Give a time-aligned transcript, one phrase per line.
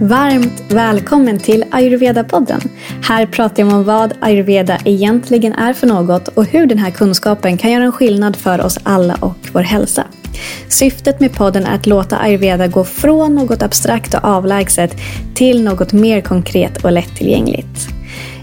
[0.00, 2.60] Varmt välkommen till Ayurveda-podden.
[3.02, 7.56] Här pratar jag om vad ayurveda egentligen är för något och hur den här kunskapen
[7.56, 10.06] kan göra en skillnad för oss alla och vår hälsa.
[10.68, 14.96] Syftet med podden är att låta ayurveda gå från något abstrakt och avlägset
[15.34, 17.88] till något mer konkret och lättillgängligt.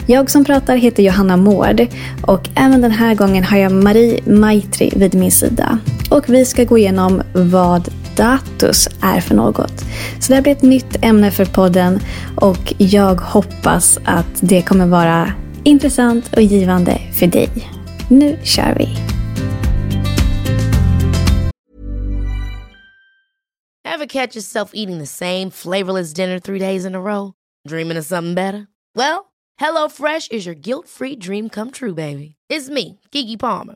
[0.07, 1.87] Jag som pratar heter Johanna Mård
[2.27, 5.79] och även den här gången har jag Marie Maitri vid min sida.
[6.09, 9.79] Och vi ska gå igenom vad status är för något.
[10.19, 11.99] Så det här blir ett nytt ämne för podden
[12.35, 15.31] och jag hoppas att det kommer vara
[15.63, 17.49] intressant och givande för dig.
[18.09, 18.89] Nu kör vi!
[23.85, 27.33] Have catch yourself eating the same flavorless dinner three days in a row?
[27.67, 28.67] Dreaming of something better?
[28.97, 29.25] Well,
[29.57, 32.35] hello fresh is your guilt-free dream come true, baby.
[32.53, 33.75] It's me, Gigi Palmer.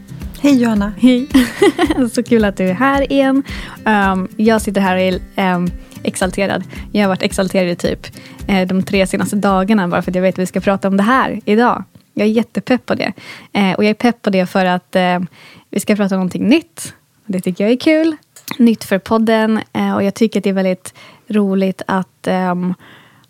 [0.43, 0.93] Hej Johanna!
[0.97, 1.27] Hej!
[2.13, 3.43] Så kul att du är här igen.
[3.85, 5.71] Um, jag sitter här och är um,
[6.03, 6.63] exalterad.
[6.91, 8.07] Jag har varit exalterad i typ
[8.49, 10.97] uh, de tre senaste dagarna bara för att jag vet att vi ska prata om
[10.97, 11.83] det här idag.
[12.13, 13.13] Jag är jättepepp på det.
[13.57, 15.27] Uh, och jag är pepp på det för att uh,
[15.69, 16.93] vi ska prata om någonting nytt.
[17.25, 18.15] Det tycker jag är kul.
[18.57, 20.93] Nytt för podden eh, och jag tycker att det är väldigt
[21.27, 22.73] roligt att um,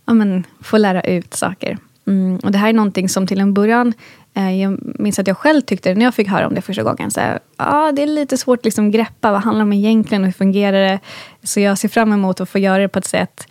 [0.05, 1.77] ja, men, få lära ut saker.
[2.07, 3.93] Mm, och det här är någonting som till en början
[4.33, 7.11] Eh, jag minns att jag själv tyckte när jag fick höra om det första gången.
[7.11, 9.31] Så här, ah, det är lite svårt att liksom greppa.
[9.31, 10.21] Vad handlar det om egentligen?
[10.21, 10.99] och Hur fungerar det?
[11.43, 13.47] Så jag ser fram emot att få göra det på ett sätt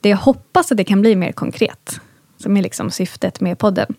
[0.00, 2.00] där jag hoppas att det kan bli mer konkret.
[2.38, 3.94] Som är liksom syftet med podden.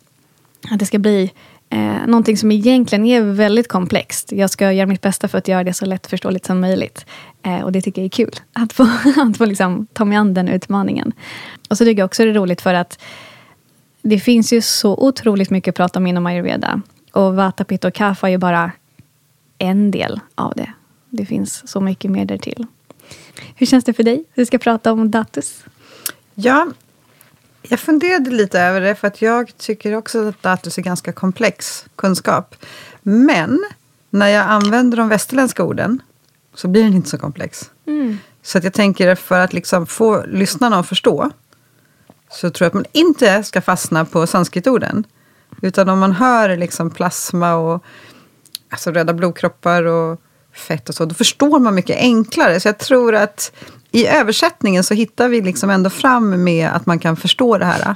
[0.72, 1.32] Att det ska bli
[1.70, 4.32] eh, någonting som egentligen är väldigt komplext.
[4.32, 7.06] Jag ska göra mitt bästa för att göra det så lättförståeligt som möjligt.
[7.44, 8.36] Eh, och det tycker jag är kul.
[8.54, 8.84] Att få,
[9.18, 11.12] att få liksom ta mig an den utmaningen.
[11.70, 13.00] Och så tycker jag också det är roligt för att
[14.04, 16.82] det finns ju så otroligt mycket att prata om inom ayurveda.
[17.12, 18.72] Och vata, pitta och kapha är ju bara
[19.58, 20.74] en del av det.
[21.10, 22.66] Det finns så mycket mer därtill.
[23.56, 24.26] Hur känns det för dig?
[24.34, 25.64] Vi ska prata om datus.
[26.36, 26.68] Ja,
[27.62, 31.86] jag funderade lite över det för att jag tycker också att datus är ganska komplex
[31.96, 32.56] kunskap.
[33.02, 33.64] Men
[34.10, 36.02] när jag använder de västerländska orden
[36.54, 37.72] så blir den inte så komplex.
[37.86, 38.18] Mm.
[38.42, 41.32] Så att jag tänker för att liksom få lyssnarna att förstå
[42.34, 45.04] så tror jag att man inte ska fastna på sanskritorden.
[45.62, 47.84] Utan om man hör liksom plasma och
[48.70, 50.22] alltså röda blodkroppar och
[50.54, 52.60] fett och så, då förstår man mycket enklare.
[52.60, 53.52] Så jag tror att
[53.92, 57.96] i översättningen så hittar vi liksom ändå fram med att man kan förstå det här.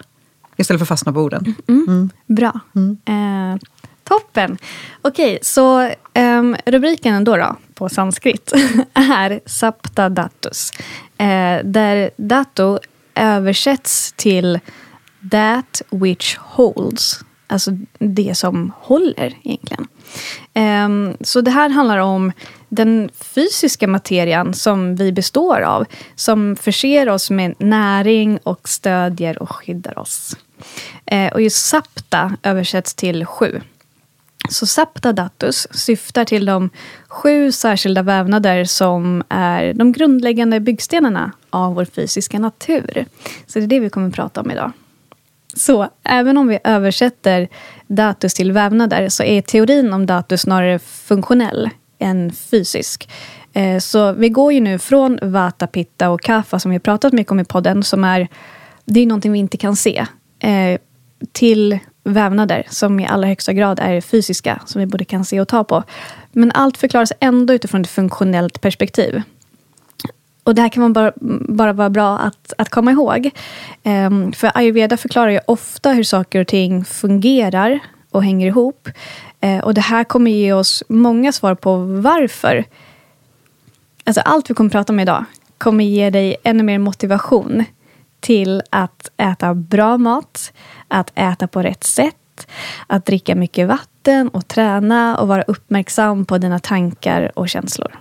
[0.57, 1.55] Istället för att fastna på orden.
[1.67, 1.85] Mm.
[1.87, 2.09] Mm.
[2.25, 2.59] Bra.
[2.75, 2.97] Mm.
[3.05, 3.59] Eh,
[4.03, 4.57] toppen.
[5.01, 5.81] Okej, så
[6.13, 8.53] eh, rubriken då, då på sanskrit
[8.93, 10.71] är Sapta Datus.
[11.17, 12.77] Eh, där Datu
[13.17, 14.59] översätts till
[15.31, 17.19] that which holds.
[17.49, 19.87] Alltså det som håller egentligen.
[20.85, 22.31] Um, så det här handlar om
[22.69, 25.85] den fysiska materian som vi består av.
[26.15, 30.37] Som förser oss med näring och stödjer och skyddar oss.
[31.13, 33.61] Uh, och just sapta översätts till sju.
[34.49, 36.69] Så Sapta Datus syftar till de
[37.07, 43.05] sju särskilda vävnader som är de grundläggande byggstenarna av vår fysiska natur.
[43.47, 44.71] Så det är det vi kommer att prata om idag.
[45.53, 47.47] Så även om vi översätter
[47.87, 51.69] datus till vävnader så är teorin om datus snarare funktionell
[51.99, 53.09] än fysisk.
[53.53, 57.31] Eh, så vi går ju nu från Vata, Pitta och kaffa som vi pratat mycket
[57.31, 58.27] om i podden, som är,
[58.85, 60.05] det är någonting vi inte kan se,
[60.39, 60.79] eh,
[61.31, 61.79] till
[62.13, 65.63] vävnader som i allra högsta grad är fysiska, som vi både kan se och ta
[65.63, 65.83] på.
[66.31, 69.21] Men allt förklaras ändå utifrån ett funktionellt perspektiv.
[70.43, 71.11] Och det här kan man bara,
[71.49, 73.29] bara vara bra att, att komma ihåg.
[73.83, 77.79] Um, för ayurveda förklarar ju ofta hur saker och ting fungerar
[78.11, 78.89] och hänger ihop.
[79.45, 82.65] Uh, och det här kommer ge oss många svar på varför.
[84.03, 85.25] Alltså allt vi kommer prata om idag
[85.57, 87.65] kommer ge dig ännu mer motivation
[88.19, 90.53] till att äta bra mat,
[90.87, 92.47] att äta på rätt sätt,
[92.87, 97.99] att dricka mycket vatten och träna och vara uppmärksam på dina tankar och känslor.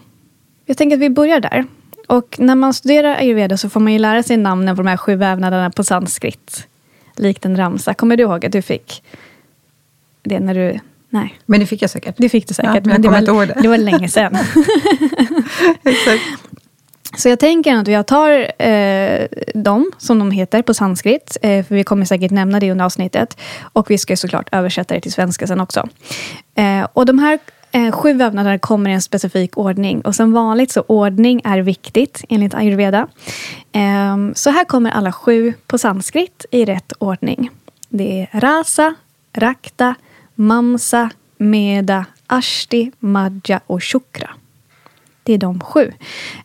[0.67, 1.65] Jag tänker att vi börjar där.
[2.07, 4.97] Och när man studerar ayurveda så får man ju lära sig namnen på de här
[4.97, 6.67] sju vävnaderna på sanskrit.
[7.17, 7.95] Likt en ramsa.
[7.95, 9.03] Kommer du ihåg att du fick
[10.23, 10.79] det när du...
[11.09, 11.39] Nej.
[11.47, 12.15] Men det fick jag säkert.
[12.19, 12.75] Det fick du säkert.
[12.75, 13.59] Ja, men, men det, var, det.
[13.63, 14.35] det var länge sedan.
[15.85, 16.23] Exakt.
[17.17, 21.75] Så jag tänker att jag tar eh, dem, som de heter på sanskrit, eh, för
[21.75, 23.37] vi kommer säkert nämna det under avsnittet.
[23.73, 25.89] Och vi ska såklart översätta det till svenska sen också.
[26.55, 27.39] Eh, och de här
[27.73, 30.01] eh, sju vävnaderna kommer i en specifik ordning.
[30.01, 33.09] Och som vanligt så ordning är viktigt enligt ayurveda.
[33.73, 37.51] Eh, så här kommer alla sju på sanskrit i rätt ordning.
[37.89, 38.95] Det är rasa,
[39.33, 39.95] rakta,
[40.35, 44.31] mamsa, meda, ashti, madja och shukra.
[45.27, 45.93] Det är de sju.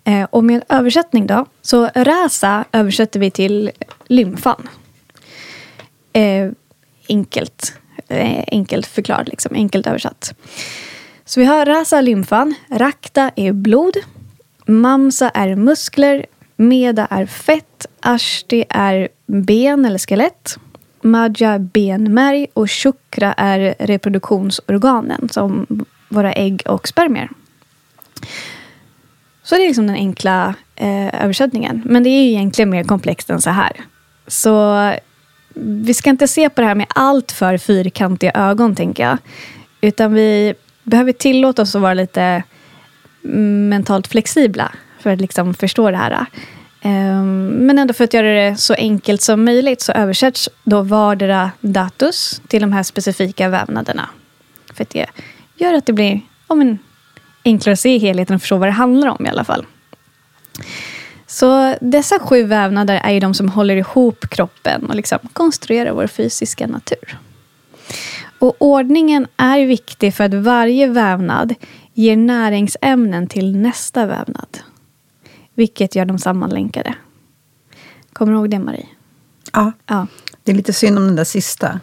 [0.04, 3.72] Eh, och med översättning då, så rasa översätter vi till
[4.08, 4.70] lymfan.
[6.14, 6.52] Eh,
[7.10, 7.74] enkelt,
[8.08, 10.34] eh, enkelt förklarat, liksom, enkelt översatt.
[11.26, 13.98] Så vi har rasa lymfan, rakta är blod,
[14.66, 16.26] mamsa är muskler,
[16.56, 20.58] meda är fett, ashti är ben eller skelett,
[21.02, 27.30] madja benmärg och chukra är reproduktionsorganen som våra ägg och spermier.
[29.52, 31.82] Så det är liksom den enkla eh, översättningen.
[31.86, 33.72] Men det är ju egentligen mer komplext än så här.
[34.28, 34.94] Så
[35.54, 39.18] vi ska inte se på det här med allt för fyrkantiga ögon, tänker jag.
[39.82, 40.54] Utan vi
[40.84, 42.44] behöver tillåta oss att vara lite
[43.24, 46.26] mm, mentalt flexibla för att liksom förstå det här.
[46.82, 51.52] Ehm, men ändå för att göra det så enkelt som möjligt så översätts då vardera
[51.62, 54.10] datus till de här specifika vävnaderna.
[54.74, 55.06] För att det
[55.56, 56.80] gör att det blir om en
[57.46, 59.66] enklare att se helheten och förstå vad det handlar om i alla fall.
[61.28, 66.08] Så dessa sju vävnader är ju de som håller ihop kroppen och liksom konstruerar vår
[66.08, 67.18] fysiska natur.
[68.40, 71.56] Och ordningen är viktig för att varje vävnad
[71.94, 74.60] ger näringsämnen till nästa vävnad.
[75.54, 76.96] Vilket gör dem sammanlänkade.
[78.14, 78.88] Kommer du ihåg det, Marie?
[79.52, 79.72] Ja.
[79.88, 80.08] ja.
[80.44, 81.80] Det är lite synd om den där sista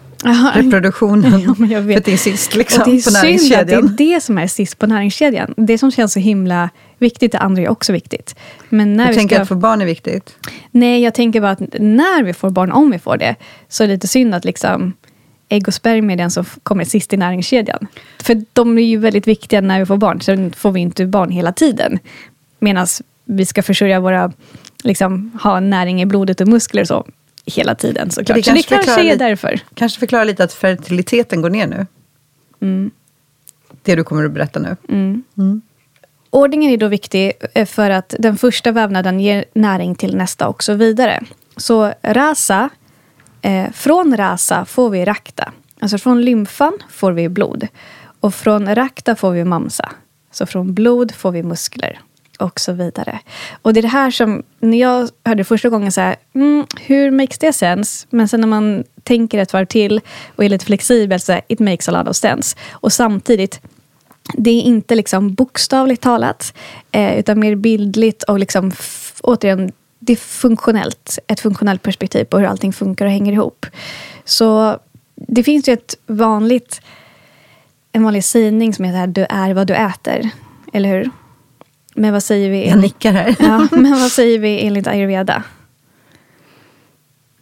[0.55, 1.41] reproduktionen.
[1.47, 1.97] Ja, men jag vet.
[2.05, 3.97] För det är sist liksom, och det är på synd att det är näringskedjan.
[3.97, 5.55] det som är sist på näringskedjan.
[5.56, 8.35] Det som känns så himla viktigt, det andra är också viktigt.
[8.69, 9.43] Men när Du vi tänker ska...
[9.43, 10.37] att få barn är viktigt?
[10.70, 13.35] Nej, jag tänker bara att när vi får barn, om vi får det,
[13.69, 14.93] så är det lite synd att liksom
[15.49, 17.87] ägg och spermier är den som kommer sist i näringskedjan.
[18.23, 20.21] För de är ju väldigt viktiga när vi får barn.
[20.21, 21.99] Sen får vi inte barn hela tiden.
[22.61, 22.87] Medan
[23.25, 24.32] vi ska försörja våra,
[24.82, 27.06] liksom, ha näring i blodet och muskler och så
[27.49, 28.37] hela tiden såklart.
[28.37, 29.61] Det så det kanske förklarar är därför.
[29.75, 31.87] Kanske förklara lite att fertiliteten går ner nu.
[32.61, 32.91] Mm.
[33.83, 34.77] Det du kommer att berätta nu.
[36.31, 40.62] Ordningen är då viktig eh, för att den första vävnaden ger näring till nästa och
[40.62, 41.23] så vidare.
[41.56, 42.71] Så rasa,
[43.43, 45.53] eh, från rasa får vi rakta.
[45.81, 47.69] Alltså från lymfan får vi blod.
[48.21, 49.93] Och från rakta får vi mamsa.
[50.31, 52.00] Så från blod får vi muskler.
[52.38, 53.20] Och så vidare.
[53.62, 56.67] Och det är det här som, när jag hörde det första gången så här, mm,
[56.81, 58.06] hur makes det sense?
[58.11, 60.00] Men sen när man tänker ett varv till
[60.37, 62.56] och är lite flexibel så här, it makes a lot of sense.
[62.70, 63.61] Och samtidigt,
[64.35, 66.55] det är inte liksom bokstavligt talat,
[66.93, 68.73] eh, utan mer bildligt och liksom,
[69.23, 71.19] återigen, det är funktionellt.
[71.26, 73.67] Ett funktionellt perspektiv på hur allting funkar och hänger ihop.
[74.25, 74.79] Så
[75.14, 76.81] det finns ju ett vanligt,
[77.93, 80.31] en vanlig sägning som heter du är vad du äter.
[80.73, 81.11] Eller hur?
[81.99, 82.69] Men vad säger vi?
[82.69, 83.37] Jag nickar här.
[83.39, 85.43] Ja, men vad säger vi enligt ayurveda?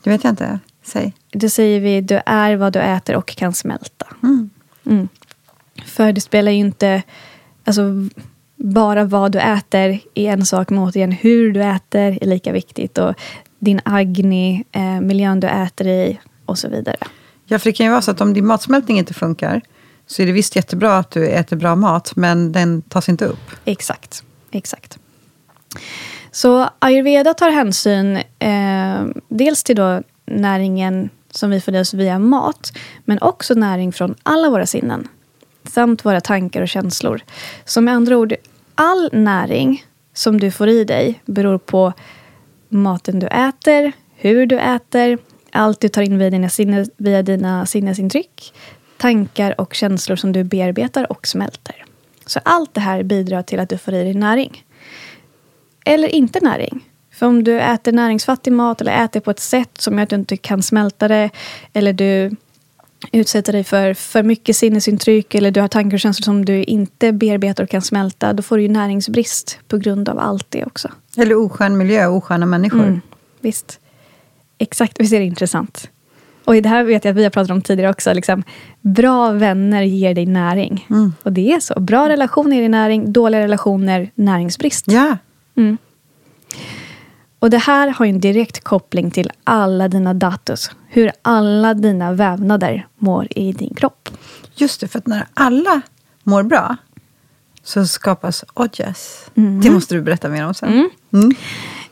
[0.02, 0.58] Det vet jag inte.
[0.82, 1.14] Säg.
[1.32, 4.06] Då säger vi du är vad du äter och kan smälta.
[4.86, 5.08] Mm.
[5.84, 7.02] För det spelar ju inte...
[7.64, 7.82] Alltså,
[8.56, 12.98] bara vad du äter är en sak, men återigen hur du äter är lika viktigt.
[12.98, 13.14] Och
[13.58, 16.96] din agni, eh, miljön du äter i och så vidare.
[17.44, 19.62] Ja, för det kan ju vara så att om din matsmältning inte funkar
[20.06, 23.50] så är det visst jättebra att du äter bra mat, men den tas inte upp.
[23.64, 24.22] Exakt.
[24.56, 24.98] Exakt.
[26.30, 32.18] Så ayurveda tar hänsyn eh, dels till då näringen som vi får i oss via
[32.18, 32.72] mat,
[33.04, 35.08] men också näring från alla våra sinnen
[35.64, 37.20] samt våra tankar och känslor.
[37.64, 38.34] Så med andra ord,
[38.74, 39.84] all näring
[40.14, 41.92] som du får i dig beror på
[42.68, 45.18] maten du äter, hur du äter,
[45.52, 48.54] allt du tar in via dina, sinne, via dina sinnesintryck,
[48.96, 51.85] tankar och känslor som du bearbetar och smälter.
[52.26, 54.64] Så allt det här bidrar till att du får i dig näring.
[55.84, 56.84] Eller inte näring.
[57.12, 60.16] För om du äter näringsfattig mat eller äter på ett sätt som gör att du
[60.16, 61.30] inte kan smälta det
[61.72, 62.36] eller du
[63.12, 67.12] utsätter dig för för mycket sinnesintryck eller du har tankar och känslor som du inte
[67.12, 70.88] bearbetar och kan smälta, då får du ju näringsbrist på grund av allt det också.
[71.16, 72.82] Eller oskön miljö, osköna människor.
[72.82, 73.00] Mm,
[73.40, 73.80] visst.
[74.58, 75.90] Exakt, visst är det intressant?
[76.46, 78.12] Och det här vet jag att vi har pratat om tidigare också.
[78.12, 78.42] Liksom,
[78.80, 80.86] bra vänner ger dig näring.
[80.90, 81.12] Mm.
[81.22, 81.80] Och det är så.
[81.80, 84.84] Bra relationer ger dig näring, dåliga relationer näringsbrist.
[84.88, 85.16] Ja,
[85.56, 85.78] Mm.
[87.38, 90.70] Och det här har ju en direkt koppling till alla dina datus.
[90.88, 94.08] Hur alla dina vävnader mår i din kropp.
[94.54, 94.88] just det.
[94.88, 95.80] För att när alla
[96.22, 96.76] mår bra
[97.62, 99.30] så skapas ojas.
[99.34, 99.60] Mm.
[99.60, 100.90] Det måste du berätta mer om sen.
[101.12, 101.34] Mm.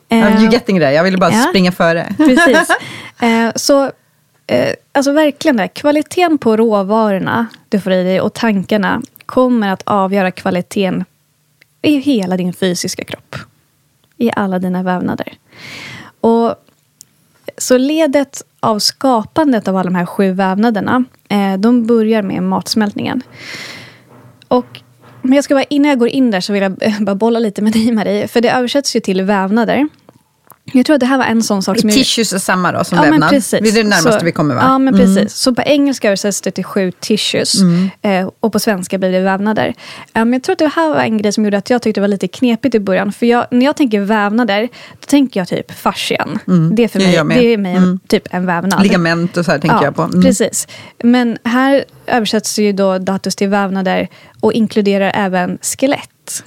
[0.09, 0.93] Eh, You getting there?
[0.93, 1.47] Jag ville bara ja.
[1.49, 2.15] springa före.
[2.17, 2.69] Precis.
[3.21, 3.91] Eh, så
[4.47, 9.83] eh, alltså verkligen det, kvaliteten på råvarorna du får i dig och tankarna kommer att
[9.85, 11.05] avgöra kvaliteten
[11.83, 13.37] i hela din fysiska kropp.
[14.17, 15.33] I alla dina vävnader.
[16.21, 16.55] Och
[17.59, 23.23] så ledet av skapandet av alla de här sju vävnaderna, eh, de börjar med matsmältningen.
[24.49, 24.81] Och,
[25.23, 27.63] men jag ska bara, innan jag går in där så vill jag bara bolla lite
[27.63, 28.29] med dig Marie.
[28.29, 29.89] För det översätts ju till vävnader.
[30.73, 31.91] Jag tror att det här var en sån sak som...
[31.91, 33.31] Tissues är samma då som Ja, vävnad.
[33.31, 33.61] precis.
[33.63, 34.61] Det är det närmaste så, vi kommer va?
[34.65, 35.15] Ja, men Mm.
[35.15, 35.35] precis.
[35.37, 37.55] Så på engelska översätts det till sju tissues.
[38.03, 39.75] Eh, och på svenska blir det vävnader.
[40.13, 42.03] Men jag tror att det här var en grej som gjorde att jag tyckte det
[42.03, 43.13] var lite knepigt i början.
[43.13, 44.63] För jag, när jag tänker vävnader,
[45.01, 46.39] då tänker jag typ fascian.
[46.73, 47.99] Det är för mig, jag det är mig en, Mm.
[48.09, 48.83] typ en vävnad.
[48.83, 50.03] Ligament och så här tänker jag på.
[50.03, 50.23] Mm.
[50.23, 50.69] Precis.
[51.03, 54.09] Men här översätts ju då datus till vävnader
[54.41, 56.45] och inkluderar även skelett.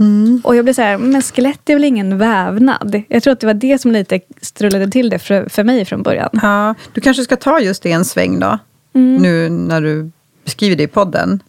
[0.00, 0.40] Mm.
[0.44, 3.02] Och jag blev så här, men skelett är väl ingen vävnad?
[3.08, 6.02] Jag tror att det var det som lite strulade till det för, för mig från
[6.02, 6.30] början.
[6.42, 8.58] Ja, du kanske ska ta just det en sväng då.
[8.94, 9.16] Mm.
[9.22, 10.10] Nu när du
[10.44, 11.42] beskriver det i podden.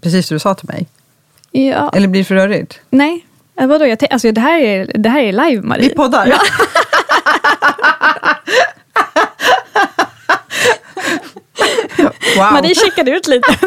[0.00, 0.86] Precis som du sa till mig.
[1.50, 2.80] Ja, Eller blir det för rörigt?
[2.90, 3.26] nej.
[3.60, 5.88] Eh, Vadå, jag alltså, det, här är, det här är live, Marie.
[5.88, 6.26] Vi poddar.
[12.36, 12.52] wow.
[12.52, 13.58] Marie checkade ut lite.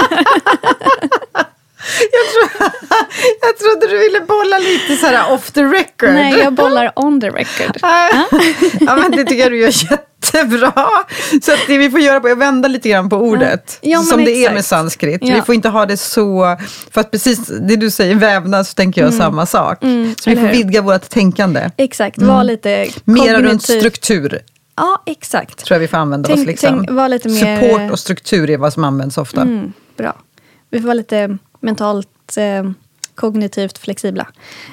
[3.41, 6.09] Jag trodde du ville bolla lite så här off the record.
[6.13, 7.77] nej, jag bollar on the record.
[8.79, 10.73] ja, men det tycker jag du gör jättebra.
[11.41, 13.77] Så att det vi får göra på är vända lite grann på ordet.
[13.81, 14.53] Ja, som det är exakt.
[14.53, 15.19] med sanskrit.
[15.23, 15.35] Ja.
[15.35, 16.57] Vi får inte ha det så...
[16.91, 19.77] För att precis det du säger, vävnad, så tänker jag samma sak.
[19.81, 20.15] så vi Mm.
[20.15, 20.51] får hur?
[20.51, 21.69] vidga vårt tänkande.
[21.77, 22.89] Exakt, var lite Mm.
[23.03, 24.39] Mera runt kognitiv- struktur,
[24.77, 25.65] Ja, exakt.
[25.65, 26.45] tror jag vi får använda Tänk- oss.
[26.47, 26.77] Liksom.
[26.77, 29.41] tänk, var lite mer- Support och struktur är vad som används ofta.
[29.41, 30.15] Mm, bra.
[30.71, 32.71] Vi får vara lite mentalt eh,
[33.15, 34.27] kognitivt flexibla.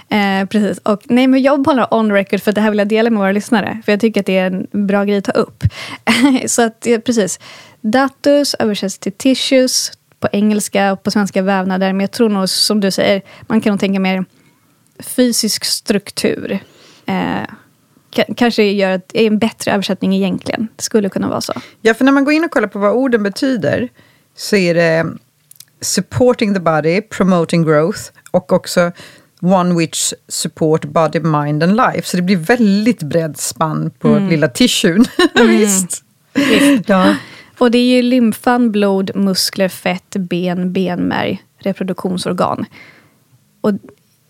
[0.08, 0.78] Eh, precis.
[0.78, 3.32] Och, nej, men jag bollar on record för det här vill jag dela med våra
[3.32, 3.82] lyssnare.
[3.84, 5.62] För jag tycker att det är en bra grej att ta upp.
[6.46, 7.40] Så att, ja, precis.
[7.80, 11.92] Datus översätts till tissues på engelska och på svenska vävnader.
[11.92, 14.24] Men jag tror nog, som du säger, man kan nog tänka mer
[15.00, 16.58] fysisk struktur.
[17.06, 17.42] Eh,
[18.36, 20.68] kanske gör att, det är en bättre översättning egentligen.
[20.76, 21.52] Det skulle kunna vara så.
[21.80, 23.88] Ja, för när man går in och kollar på vad orden betyder
[24.36, 25.06] så är det
[25.80, 28.00] supporting the body, promoting growth
[28.30, 28.92] och också
[29.40, 32.02] one which support body, mind and life.
[32.08, 34.28] Så det blir väldigt bredd spann på Mm.
[34.28, 35.04] lilla tissuen.
[35.48, 36.04] Visst.
[36.86, 37.14] Ja.
[37.58, 42.66] Och det är ju lymfan, blod, muskler, fett, ben, benmärg, reproduktionsorgan.
[43.60, 43.72] Och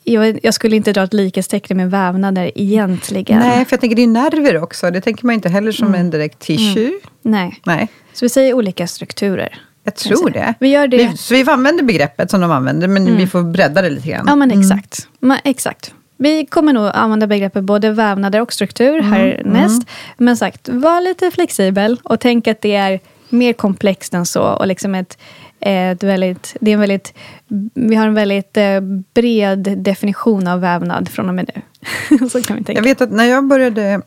[0.05, 3.39] jag, jag skulle inte dra ett likhetstecken med vävnader egentligen.
[3.39, 4.91] Nej, för jag tänker det är nerver också.
[4.91, 6.01] Det tänker man inte heller som Mm.
[6.01, 6.93] en direkt tissue.
[7.23, 7.61] Nej.
[7.67, 9.63] Nej, Så vi säger olika strukturer.
[9.85, 10.55] Jag tror det.
[10.61, 10.97] Vi gör det.
[10.97, 14.25] Vi, så vi använder begreppet som de använder, men vi får bredda det lite grann.
[14.27, 15.09] Ja, men exakt.
[15.21, 15.95] Men, exakt.
[16.17, 19.83] Vi kommer nog använda begreppet både vävnader och struktur härnäst.
[20.17, 24.43] Men sagt, var lite flexibel och tänk att det är mer komplext än så.
[24.43, 25.19] Och liksom ett,
[25.61, 27.15] ett väldigt, det är en väldigt,
[27.75, 28.81] vi har en väldigt eh,
[29.15, 32.29] bred definition av vävnad från och med nu.
[32.29, 32.81] så kan vi tänka.
[32.81, 34.03] Jag vet att när jag började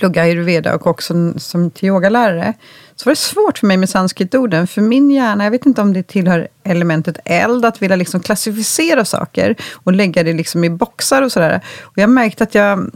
[0.00, 2.54] plugga ayurveda och också som till yogalärare
[2.96, 4.66] så var det svårt för mig med sanskritorden.
[4.66, 9.04] För min hjärna, jag vet inte om det tillhör elementet eld, att vilja liksom klassificera
[9.04, 11.60] saker och lägga det liksom i boxar och sådär.
[11.82, 12.90] Och jag märkte att jag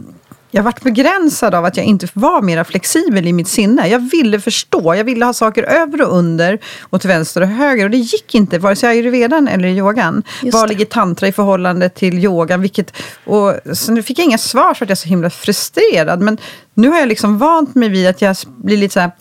[0.55, 3.87] jag varit begränsad av att jag inte var mer flexibel i mitt sinne.
[3.87, 7.85] Jag ville förstå, jag ville ha saker över och under och till vänster och höger.
[7.85, 10.23] Och det gick inte, vare sig i ayurvedan eller i yogan.
[10.43, 10.73] Just Var det.
[10.73, 12.61] ligger tantra i förhållande till yogan?
[12.61, 12.93] Vilket,
[13.25, 16.21] och, så nu fick jag inga svar för att jag är så himla frustrerad.
[16.21, 16.37] Men
[16.73, 19.11] nu har jag liksom vant mig vid att jag blir lite så här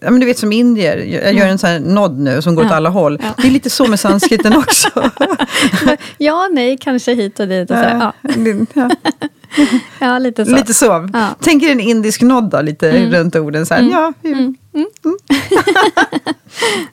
[0.00, 2.62] Ja, men du vet som indier, jag gör en sån här nod nu som går
[2.64, 2.76] åt Ja.
[2.76, 3.18] alla håll.
[3.22, 3.28] Ja.
[3.42, 4.88] Det är lite så med sanskriten också.
[6.18, 7.70] ja, nej, kanske hit och dit.
[7.70, 7.82] Och så.
[7.82, 8.12] Ja,
[8.74, 8.90] Ja,
[10.00, 10.56] ja, lite så.
[10.56, 11.08] Lite så.
[11.40, 13.66] Tänk er en indisk nod då, lite runt orden.
[13.66, 13.82] Så här.
[13.92, 14.12] Ja,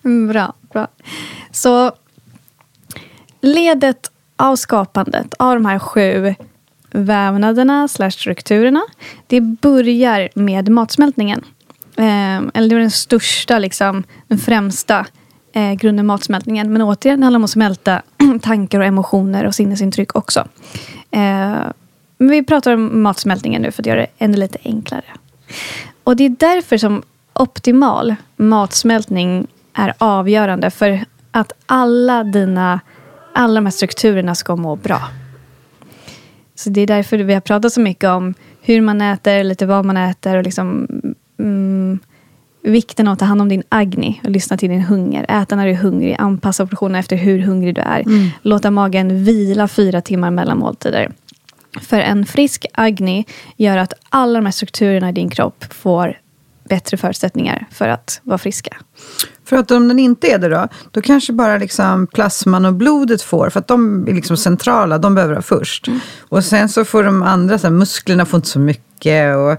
[0.03, 0.87] Mm, Bra, bra.
[1.51, 1.91] Så
[3.41, 6.35] ledet av skapandet av de här sju
[6.91, 8.81] vävnaderna slash strukturerna,
[9.27, 11.45] det börjar med matsmältningen.
[11.99, 15.05] Eh, eller det var den största, liksom, den främsta
[15.53, 16.73] eh, grunden matsmältningen.
[16.73, 18.01] Men återigen, det handlar om att smälta
[18.41, 20.39] tankar och emotioner och sinnesintryck också.
[21.11, 21.57] Eh,
[22.17, 25.05] men vi pratar om matsmältningen nu för att göra det ännu lite enklare.
[26.03, 27.03] Och det är därför som
[27.33, 32.79] optimal matsmältning är avgörande för att alla dina
[33.33, 35.01] alla de här strukturerna ska må bra.
[36.55, 39.85] Så det är därför vi har pratat så mycket om hur man äter, lite vad
[39.85, 40.87] man äter och liksom
[41.39, 41.99] mm,
[42.61, 45.25] vikten av att ta hand om din agni och lyssna till din hunger.
[45.29, 48.03] Äta när du är hungrig, anpassa portionerna efter hur hungrig du är.
[48.41, 51.11] Låta magen vila fyra timmar mellan måltider.
[51.81, 53.25] För en frisk Agni
[53.57, 56.17] gör att alla de här strukturerna i din kropp får
[56.69, 58.77] bättre förutsättningar för att vara friska.
[59.45, 63.21] För att om den inte är det då, då kanske bara liksom plasman och blodet
[63.21, 65.87] får, för att de är liksom centrala, de behöver ha först.
[65.87, 65.99] Mm.
[66.19, 69.57] Och sen så får de andra, så här, musklerna får inte så mycket och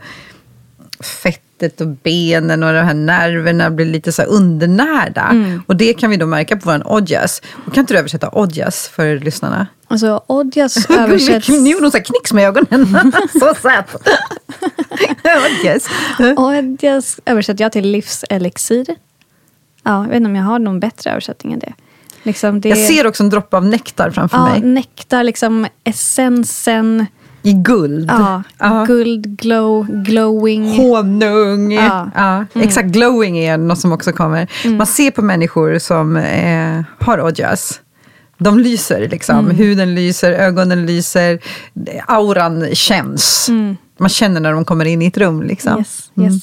[1.60, 5.28] fettet och benen och de här nerverna blir lite så undernärda.
[5.30, 5.62] Mm.
[5.66, 7.42] Och det kan vi då märka på vår ojas.
[7.66, 9.66] Och kan inte du översätta ojas för lyssnarna?
[9.88, 11.48] Alltså ojas översätts...
[11.48, 13.12] nu gjorde hon så här knix med ögonen.
[13.32, 14.08] så söt.
[15.64, 15.88] ojas.
[16.36, 18.86] ojas översätter jag till livselixir.
[19.82, 21.72] Ja, jag vet inte om jag har någon bättre översättning än det.
[22.22, 22.68] Liksom det...
[22.68, 24.60] Jag ser också en droppe av nektar framför ja, mig.
[24.60, 27.06] Nektar, liksom essensen.
[27.42, 28.10] I guld.
[28.10, 28.84] Ja, ja.
[28.84, 30.76] guld, glow, glowing.
[30.76, 31.72] Honung.
[31.72, 32.10] Ja.
[32.14, 32.46] ja.
[32.54, 32.68] Mm.
[32.68, 34.50] Exakt, glowing är något som också kommer.
[34.64, 34.76] Mm.
[34.76, 37.80] Man ser på människor som eh, har ojas.
[38.38, 39.38] De lyser, liksom.
[39.38, 39.56] Mm.
[39.56, 41.38] huden lyser, ögonen lyser,
[42.06, 43.48] auran känns.
[43.48, 43.76] Mm.
[43.98, 45.42] Man känner när de kommer in i ett rum.
[45.42, 45.78] Liksom.
[45.78, 46.16] Yes, yes.
[46.16, 46.40] Mm.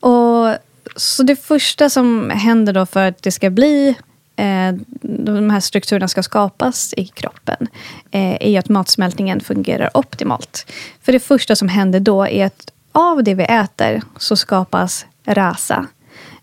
[0.00, 0.56] Och
[0.96, 3.94] så det första som händer då för att det ska bli
[4.36, 7.68] Eh, de här strukturerna ska skapas i kroppen
[8.10, 10.72] eh, är är att matsmältningen fungerar optimalt.
[11.02, 15.86] För det första som händer då är att av det vi äter så skapas rasa.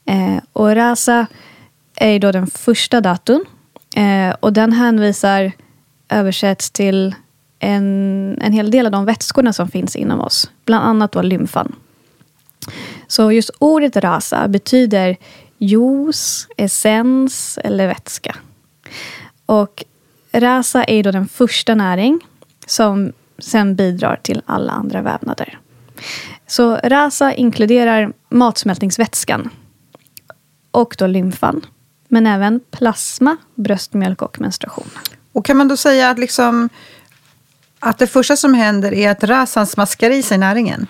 [0.05, 1.27] Eh, och rasa
[1.95, 3.45] är då den första datorn.
[4.39, 5.51] Och den hänvisar,
[6.09, 7.15] översätts till
[7.59, 10.51] en, en hel del av de vätskorna som finns inom oss.
[10.65, 11.75] Bland annat då lymfan.
[13.07, 15.17] Så just ordet rasa betyder
[15.63, 18.35] juice, essens eller vätska.
[19.45, 19.83] Och
[20.31, 22.19] rasa är då den första näring
[22.65, 25.59] som sen bidrar till alla andra vävnader.
[26.47, 29.49] Så rasa inkluderar matsmältningsvätskan
[30.71, 31.65] och då lymfan.
[32.07, 34.89] Men även plasma, bröstmjölk och menstruation.
[35.31, 36.69] Och kan man då säga att, liksom,
[37.79, 40.87] att det första som händer är att rasan smaskar i sig näringen?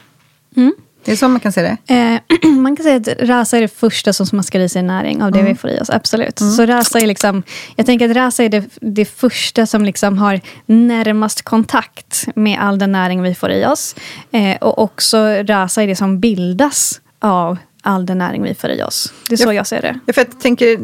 [0.56, 0.74] Mm.
[1.06, 1.94] Det är så man kan se det?
[1.94, 5.32] Eh, man kan säga att rasa är det första som smaskar i sig näring av
[5.32, 5.52] det mm.
[5.52, 5.90] vi får i oss.
[5.90, 6.42] Absolut.
[6.42, 6.54] Mm.
[6.54, 7.44] Så rasa är liksom,
[7.76, 12.80] jag tänker att rasa är det, det första som liksom har närmast kontakt med all
[12.80, 13.96] den näring vi får i oss.
[14.32, 18.84] Eh, och också rasa är det som bildas av all den näring vi får i
[18.84, 19.14] oss.
[19.30, 20.00] Det är så jag, jag ser det.
[20.06, 20.80] Ja, för jag tänker,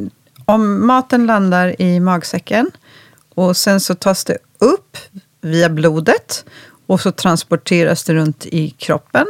[0.45, 2.71] om maten landar i magsäcken
[3.35, 4.97] och sen så tas det upp
[5.41, 6.45] via blodet
[6.89, 9.27] och så transporteras det runt i kroppen.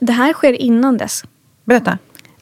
[0.00, 1.24] Det här sker innan dess.
[1.64, 1.98] Berätta.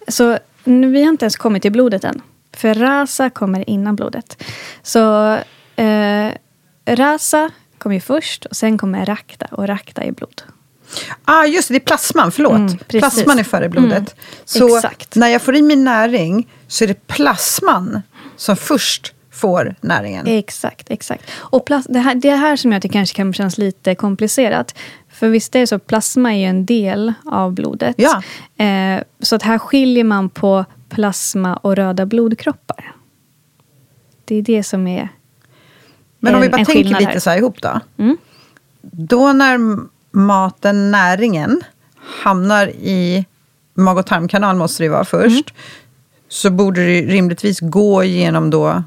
[0.09, 2.21] Så nu, vi har inte ens kommit till blodet än.
[2.57, 4.42] För rasa kommer innan blodet.
[4.83, 5.35] Så
[5.77, 6.33] eh,
[6.87, 9.47] rasa kommer först och sen kommer rakta.
[9.51, 10.42] Och rakta är blod.
[11.25, 12.33] Ah, just det, det är plasman.
[12.33, 12.53] Förlåt.
[12.53, 13.92] Mm, plasman är före blodet.
[13.92, 14.07] Mm,
[14.45, 15.14] så exakt.
[15.14, 18.03] när jag får i min näring så är det plasman
[18.37, 20.27] som först får näringen.
[20.27, 21.31] Exakt, exakt.
[21.35, 24.75] Och det, här, det här som jag tycker kanske kan kännas lite komplicerat.
[25.09, 27.96] För visst är det så, plasma är ju en del av blodet.
[27.99, 28.22] Ja.
[28.64, 32.94] Eh, så att här skiljer man på plasma och röda blodkroppar.
[34.25, 35.09] Det är det som är
[36.18, 37.81] Men om en, vi bara tänker lite så här ihop då.
[37.99, 38.16] Mm.
[38.81, 39.59] Då när
[40.11, 41.61] maten, näringen,
[42.22, 43.27] hamnar i
[43.75, 45.51] mag och tarmkanal måste det vara först.
[45.51, 45.61] Mm.
[46.29, 48.83] Så borde det rimligtvis gå genom då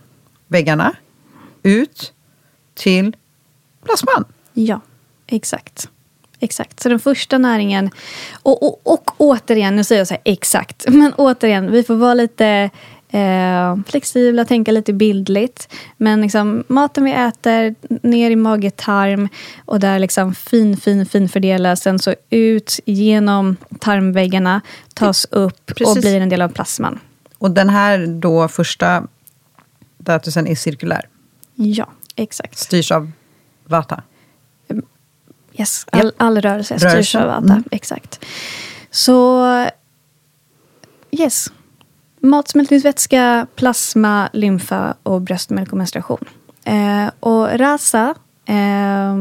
[0.50, 0.96] väggarna
[1.64, 2.14] ut
[2.74, 3.16] till
[3.86, 4.26] plasman.
[4.54, 4.82] Ja,
[5.28, 5.90] exakt.
[6.40, 6.80] Exakt.
[6.80, 7.90] Så den första näringen...
[8.44, 10.86] Och, och, och återigen, nu säger jag så här exakt.
[10.90, 12.70] Men återigen, vi får vara lite
[13.10, 15.74] eh, flexibla, tänka lite bildligt.
[15.98, 17.76] Men liksom, maten vi äter,
[18.08, 19.30] ner i mage, tarm
[19.66, 21.82] och där liksom fin, fin, fin fördelas.
[21.82, 24.62] Sen så ut genom tarmväggarna,
[24.94, 25.96] tas upp Precis.
[25.96, 27.00] och blir en del av plasman.
[27.38, 29.04] Och den här då första
[30.02, 31.08] statusen är cirkulär.
[31.56, 32.58] Ja, exakt.
[32.58, 33.12] Styrs av
[33.66, 34.04] Vata.
[35.54, 36.14] Yes, all, yep.
[36.18, 37.54] all rörelse, rörelse styrs av Vata.
[37.54, 37.64] Mm.
[37.72, 38.26] Exakt.
[38.92, 39.46] Så,
[41.12, 41.52] yes.
[42.20, 46.26] Matsmältningsvätska, plasma, lymfa och bröstmjölk och menstruation.
[46.64, 49.16] Eh, och rasa eh,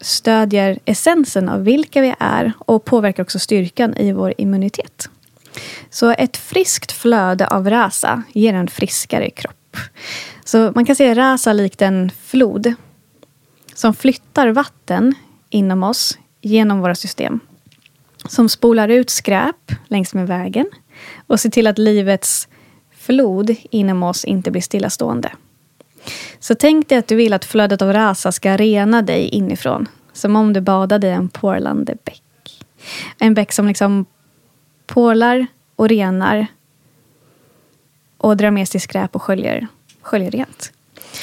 [0.00, 5.10] stödjer essensen av vilka vi är och påverkar också styrkan i vår immunitet.
[5.90, 9.57] Så ett friskt flöde av rasa ger en friskare kropp.
[10.44, 12.74] Så man kan se rasa likt en flod
[13.74, 15.14] som flyttar vatten
[15.50, 17.40] inom oss genom våra system.
[18.28, 20.66] Som spolar ut skräp längs med vägen
[21.26, 22.48] och ser till att livets
[22.90, 25.32] flod inom oss inte blir stillastående.
[26.40, 29.88] Så tänk dig att du vill att flödet av rasa ska rena dig inifrån.
[30.12, 32.22] Som om du badade i en porlande bäck.
[33.18, 34.06] En bäck som liksom
[34.86, 36.46] porlar och renar
[38.18, 39.66] och drar med sig skräp och sköljer,
[40.02, 40.72] sköljer rent.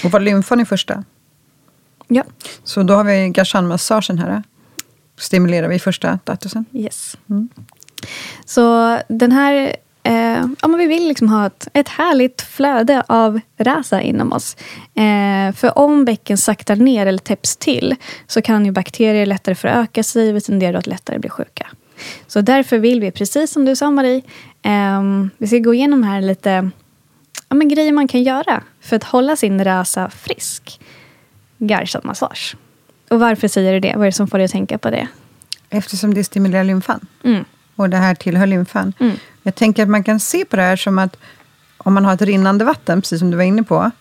[0.03, 1.03] Och var lymfan i första?
[2.08, 2.23] Ja,
[2.63, 4.43] Så då har vi Garshan-massagen här.
[5.17, 6.65] Stimulerar vi första datusen.
[6.73, 7.17] yes.
[8.45, 9.75] Så den här...
[10.03, 14.58] Eh, ja, men vi vill liksom ha ett, ett härligt flöde av rasa inom oss.
[14.95, 17.95] Eh, för om bäcken saktar ner eller täpps till
[18.27, 21.67] så kan ju bakterier lättare föröka sig vilket tenderar att lättare bli sjuka.
[22.27, 24.21] Så därför vill vi, precis som du sa Marie,
[24.62, 25.01] eh,
[25.38, 26.69] vi ska gå igenom här lite
[27.49, 30.79] ja, men grejer man kan göra för att hålla sin rasa frisk.
[31.58, 32.55] Garshan-massage.
[33.10, 33.93] Och varför säger du det?
[33.95, 35.08] Vad är det som får dig att tänka på det?
[35.69, 37.08] Eftersom det stimulerar lymfan.
[37.23, 37.45] Mm.
[37.75, 38.93] Och det här tillhör lymfan.
[38.99, 39.17] Mm.
[39.43, 41.17] Jag tänker att man kan se på det här som att
[41.77, 43.91] om man har ett rinnande vatten, precis som du var inne på,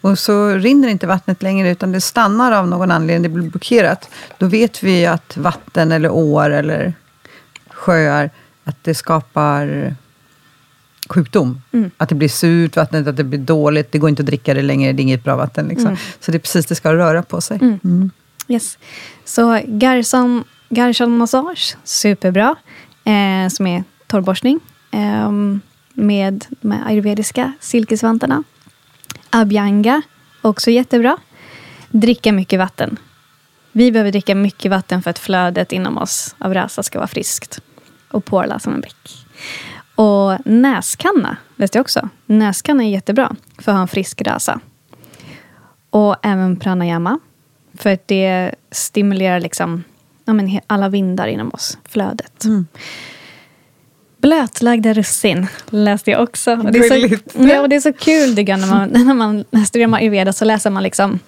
[0.00, 4.10] och så rinner inte vattnet längre, utan det stannar av någon anledning, det blir blockerat.
[4.38, 6.94] Då vet vi att vatten eller åar eller
[7.70, 8.30] sjöar,
[8.64, 9.94] att det skapar
[11.12, 11.62] sjukdom.
[11.72, 11.90] Mm.
[11.96, 14.62] Att det blir surt vattnet, att det blir dåligt, det går inte att dricka det
[14.62, 15.68] längre, det är inget bra vatten.
[15.68, 15.86] Liksom.
[15.86, 15.98] Mm.
[16.20, 17.58] Så det är precis det ska röra på sig.
[17.62, 17.80] Mm.
[17.84, 18.10] Mm.
[18.48, 18.78] Yes.
[19.24, 22.56] Så Garshan, Garshan-massage, superbra.
[23.04, 24.60] Eh, som är torrborstning.
[24.90, 25.30] Eh,
[25.94, 28.44] med de här ayurvediska silkesvantarna.
[29.30, 30.02] Abhyanga,
[30.42, 31.16] också jättebra.
[31.90, 32.96] Dricka mycket vatten.
[33.72, 37.60] Vi behöver dricka mycket vatten för att flödet inom oss av rasa ska vara friskt.
[38.10, 39.26] Och porla som en bäck.
[39.94, 42.08] Och näskanna, vet jag också.
[42.26, 44.60] Näskanna är jättebra för att ha en frisk rasa.
[45.90, 47.18] Och även pranayama.
[47.74, 49.84] För det stimulerar liksom,
[50.24, 52.44] ja, men alla vindar inom oss, flödet.
[52.44, 52.66] Mm.
[54.16, 56.52] Blötlagda russin läste jag också.
[56.52, 57.16] Och det, är så,
[57.48, 60.44] ja, och det är så kul tycker jag, när man, när man studerar ayurveda så
[60.44, 61.18] läser man liksom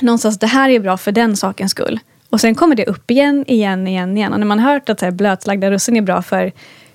[0.00, 2.00] någonstans det här är bra för den sakens skull.
[2.30, 4.32] Och sen kommer det upp igen, igen, igen, igen.
[4.32, 6.52] Och när man hört att så här, blötlagda russin är bra för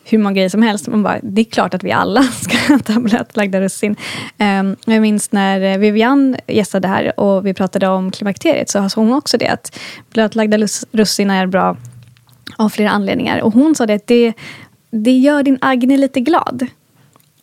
[0.09, 0.87] hur många grejer som helst.
[0.87, 3.95] Man bara, det är klart att vi alla ska äta blötlagda russin.
[4.37, 9.13] Um, jag minns när Vivian gästade här och vi pratade om klimakteriet så sa hon
[9.13, 9.79] också det att
[10.11, 10.57] blötlagda
[10.91, 11.77] russin är bra
[12.57, 13.41] av flera anledningar.
[13.41, 14.33] Och hon sa det att det,
[14.89, 16.67] det gör din Agni lite glad.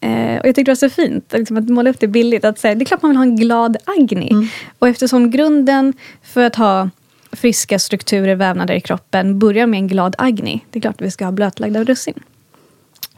[0.00, 2.44] Eh, och jag tyckte det var så fint liksom, att måla upp det billigt.
[2.44, 4.31] Att säga, det är klart man vill ha en glad Agni.
[4.79, 6.90] Och eftersom grunden för att ha
[7.33, 10.64] friska strukturer, vävnader i kroppen börjar med en glad Agni.
[10.70, 12.14] Det är klart att vi ska ha blötlagda russin.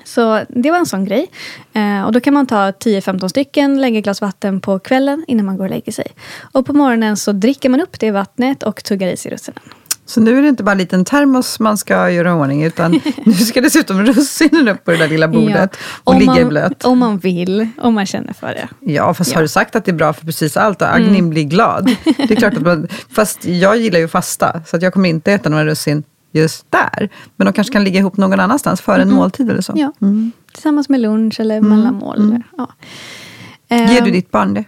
[0.05, 1.27] Så det var en sån grej.
[1.73, 5.47] Eh, och då kan man ta 10-15 stycken, lägga ett glas vatten på kvällen innan
[5.47, 6.07] man går och lägger sig.
[6.53, 9.61] Och på morgonen så dricker man upp det vattnet och tuggar i sig russinen.
[10.09, 13.01] Så nu är det inte bara en liten termos man ska göra i ordning, utan
[13.25, 16.85] nu ska dessutom russinen upp på det där lilla bordet och Om ligga i blöt.
[16.85, 18.69] Om man vill, om man känner för det.
[18.93, 19.37] Ja, fast Ja.
[19.37, 21.97] har du sagt att det är bra för precis allt och Agnin blir glad?
[22.05, 25.33] Det är klart att man, fast jag gillar ju fasta, så att jag kommer inte
[25.33, 26.03] äta några russin
[26.41, 27.09] just där.
[27.37, 29.73] Men de kanske kan ligga ihop någon annanstans före en måltid eller så.
[29.77, 29.93] Ja.
[30.03, 30.33] Mm.
[30.53, 32.17] Tillsammans med lunch eller mellanmål.
[32.19, 32.69] eller- Ja.
[33.69, 34.65] Ger Eh, du ditt barn det?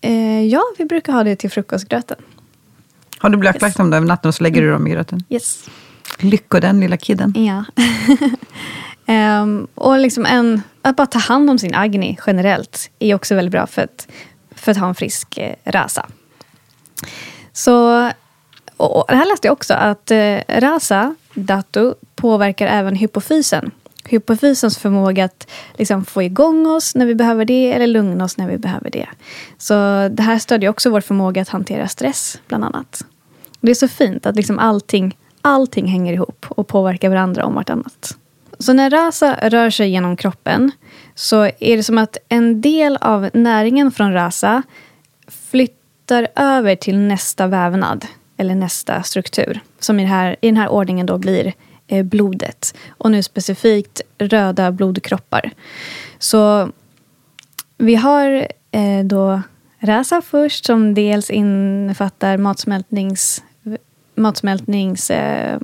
[0.00, 2.16] eh, ja, vi brukar ha det till frukostgröten.
[3.18, 5.24] Har du blötlagt dem där över natten och så lägger du dem i gröten?
[5.28, 5.64] Yes.
[6.18, 7.34] Lycko den lilla kidden.
[7.36, 7.64] Ja.
[9.08, 13.52] Ehm, och liksom en, att bara ta hand om sin agni generellt är också väldigt
[13.52, 14.08] bra för att,
[14.54, 16.06] för att ha en frisk eh, rasa.
[17.52, 18.10] Så,
[18.76, 23.70] och och det här läste jag också, att eh, rasa, datu, påverkar även hypofysen.
[24.04, 28.48] Hypofysens förmåga att liksom få igång oss när vi behöver det eller lugna oss när
[28.48, 29.08] vi behöver det.
[29.58, 29.74] Så
[30.08, 33.04] det här stödjer också vår förmåga att hantera stress, bland annat.
[33.60, 38.16] Det är så fint att liksom allting, allting hänger ihop och påverkar varandra om vartannat.
[38.58, 40.70] Så när rasa rör sig genom kroppen
[41.14, 44.62] så är det som att en del av näringen från rasa
[45.28, 48.06] flyttar över till nästa vävnad
[48.36, 49.60] eller nästa struktur.
[49.78, 51.52] Som i, det här, i den här ordningen då blir
[51.86, 52.74] eh, blodet.
[52.88, 55.50] Och nu specifikt röda blodkroppar.
[56.18, 56.68] Så
[57.78, 59.42] vi har eh, då
[59.78, 63.42] Räsa först som dels innefattar matsmältnings...
[64.14, 65.60] matsmältnings eh,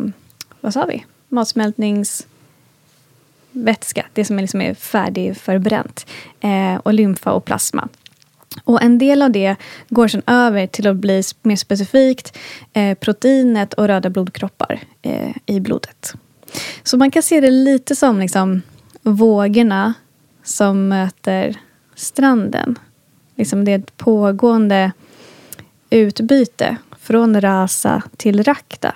[0.61, 1.05] vad sa vi?
[1.29, 2.27] Matsmältnings
[3.51, 6.07] vätska, det som är, liksom är färdigförbränt.
[6.41, 7.89] Eh, och lymfa och plasma.
[8.65, 9.57] Och en del av det
[9.89, 12.39] går sedan över till att bli mer specifikt
[12.73, 16.15] eh, proteinet och röda blodkroppar eh, i blodet.
[16.83, 18.63] Så man kan se det lite som liksom,
[19.03, 19.95] vågorna
[20.43, 21.57] som möter
[21.95, 22.79] stranden.
[23.37, 24.93] Liksom det är ett pågående
[25.91, 28.95] utbyte från rasa till rakta.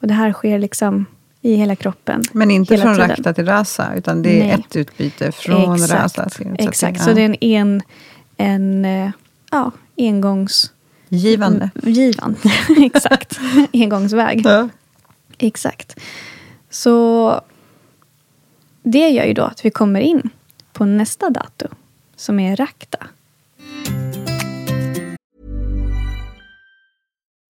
[0.00, 1.06] Och det här sker liksom
[1.44, 2.22] i hela kroppen.
[2.32, 3.08] Men inte från tiden.
[3.08, 4.64] rakta till rasa, utan det är Nej.
[4.68, 5.92] ett utbyte från Exakt.
[5.92, 6.56] rasa till...
[6.58, 7.82] Exakt, så det är en, en,
[8.36, 9.10] en eh,
[9.50, 10.72] ja, engångs...
[11.08, 11.70] Givande.
[11.82, 12.38] Givande,
[12.78, 13.38] exakt.
[13.72, 14.42] Engångsväg.
[14.44, 14.68] Ja.
[15.38, 16.00] Exakt.
[16.70, 17.40] Så
[18.82, 20.30] det gör ju då att vi kommer in
[20.72, 21.74] på nästa datum
[22.16, 23.06] som är rakta.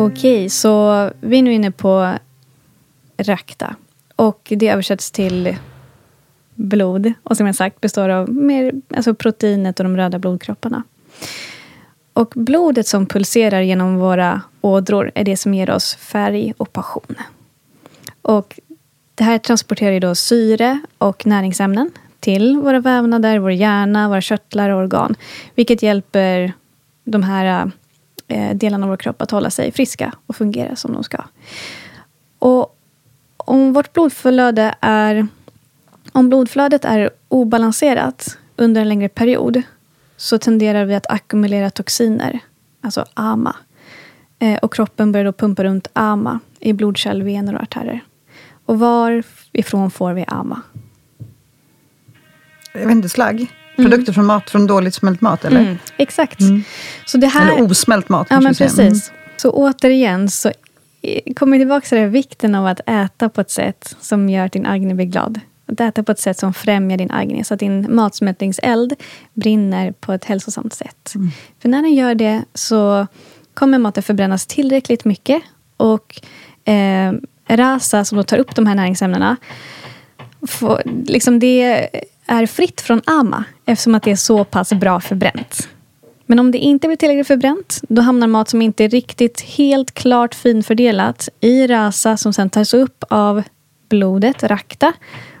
[0.00, 0.12] Mm.
[0.12, 2.14] Okej, så vi är nu inne på
[3.18, 3.76] rakta.
[4.16, 5.56] Och det översätts till
[6.54, 7.12] blod.
[7.22, 10.82] Och som jag sagt består av mer, alltså proteinet och de röda blodkropparna.
[12.12, 17.16] Och blodet som pulserar genom våra ådror är det som ger oss färg och passion.
[18.22, 18.60] Och
[19.14, 24.70] det här transporterar ju då syre och näringsämnen till våra vävnader, vår hjärna, våra körtlar
[24.70, 25.14] och organ.
[25.54, 26.52] Vilket hjälper
[27.04, 27.70] de här
[28.30, 31.24] Eh, delarna av vår kropp att hålla sig friska och fungera som de ska.
[32.38, 32.78] Och
[33.36, 35.28] om vårt blodflöde är...
[36.12, 39.62] Om blodflödet är obalanserat under en längre period
[40.16, 42.38] så tenderar vi att ackumulera toxiner,
[42.80, 43.56] alltså AMA.
[44.38, 48.00] Eh, och kroppen börjar då pumpa runt AMA i blodkärl, vener och artärer.
[48.64, 50.62] Och varifrån får vi AMA?
[52.72, 53.52] Jag vet inte, slagg?
[53.82, 55.60] Produkter från mat, från dåligt smält mat, eller?
[55.60, 56.40] Mm, exakt.
[57.06, 59.12] Så det här, Eller osmält mat, Ja, men precis.
[59.36, 60.52] Så återigen så
[61.36, 64.94] kommer tillbaka till vikten av att äta på ett sätt som gör att din Agni
[64.94, 65.40] blir glad.
[65.66, 68.94] Att äta på ett sätt som främjar din Agni, så att din matsmältningseld
[69.34, 71.14] brinner på ett hälsosamt sätt.
[71.62, 73.06] För när den gör det så
[73.54, 75.42] kommer maten förbrännas tillräckligt mycket.
[75.76, 76.20] Och
[76.64, 77.12] eh,
[77.48, 79.36] rasa, som då tar upp de här näringsämnena,
[80.46, 81.88] får, liksom det
[82.30, 85.68] är fritt från ama eftersom att det är så pass bra förbränt.
[86.26, 89.94] Men om det inte blir tillräckligt förbränt, då hamnar mat som inte är riktigt helt
[89.94, 93.42] klart finfördelat i rasa som sen tas upp av
[93.88, 94.92] blodet, rakta,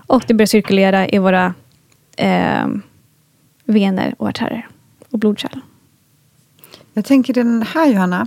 [0.06, 1.54] och det börjar cirkulera i våra
[2.16, 2.66] eh,
[3.64, 4.68] vener och artärer
[5.10, 5.60] och blodkärl.
[6.92, 8.26] Jag tänker den här, Johanna.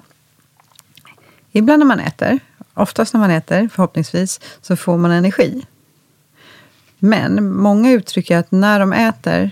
[1.52, 2.40] Ibland när man äter,
[2.74, 5.66] oftast när man äter, förhoppningsvis, så får man energi.
[7.06, 9.52] Men många uttrycker att när de äter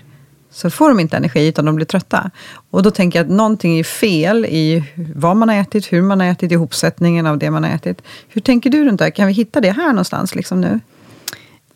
[0.50, 2.30] så får de inte energi, utan de blir trötta.
[2.70, 4.84] Och då tänker jag att någonting är fel i
[5.14, 8.02] vad man har ätit, hur man har ätit, ihopsättningen av det man har ätit.
[8.28, 9.10] Hur tänker du runt det?
[9.10, 10.80] Kan vi hitta det här någonstans liksom nu?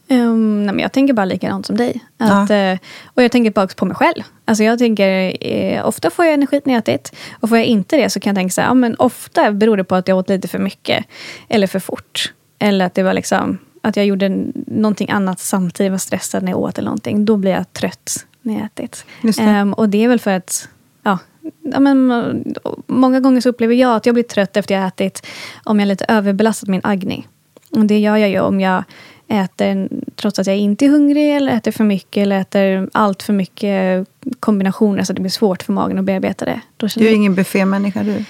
[0.09, 2.05] Um, nej, men jag tänker bara likadant som dig.
[2.19, 4.23] Att, eh, och jag tänker bara på mig själv.
[4.45, 7.13] Alltså jag tänker, eh, ofta får jag energi när jag ätit.
[7.41, 9.77] Och får jag inte det så kan jag tänka så här, ja, men ofta beror
[9.77, 11.05] det på att jag åt lite för mycket.
[11.49, 12.33] Eller för fort.
[12.59, 14.29] Eller att det var liksom, att jag gjorde
[14.67, 17.25] någonting annat samtidigt, var stressad när jag åt eller någonting.
[17.25, 19.05] Då blir jag trött när jag ätit.
[19.23, 19.39] Det.
[19.39, 20.69] Ehm, och det är väl för att,
[21.03, 21.19] ja,
[21.63, 22.45] ja men,
[22.87, 25.27] många gånger så upplever jag att jag blir trött efter jag ätit
[25.65, 27.27] om jag lite överbelastat min agni.
[27.71, 28.85] Och det gör jag ju om jag
[29.29, 33.33] äter trots att jag inte är hungrig eller äter för mycket eller äter allt för
[33.33, 34.09] mycket
[34.41, 36.61] kombinationer så att det blir svårt för magen att bearbeta det.
[36.77, 38.25] Du är jag, ingen buffémänniska du.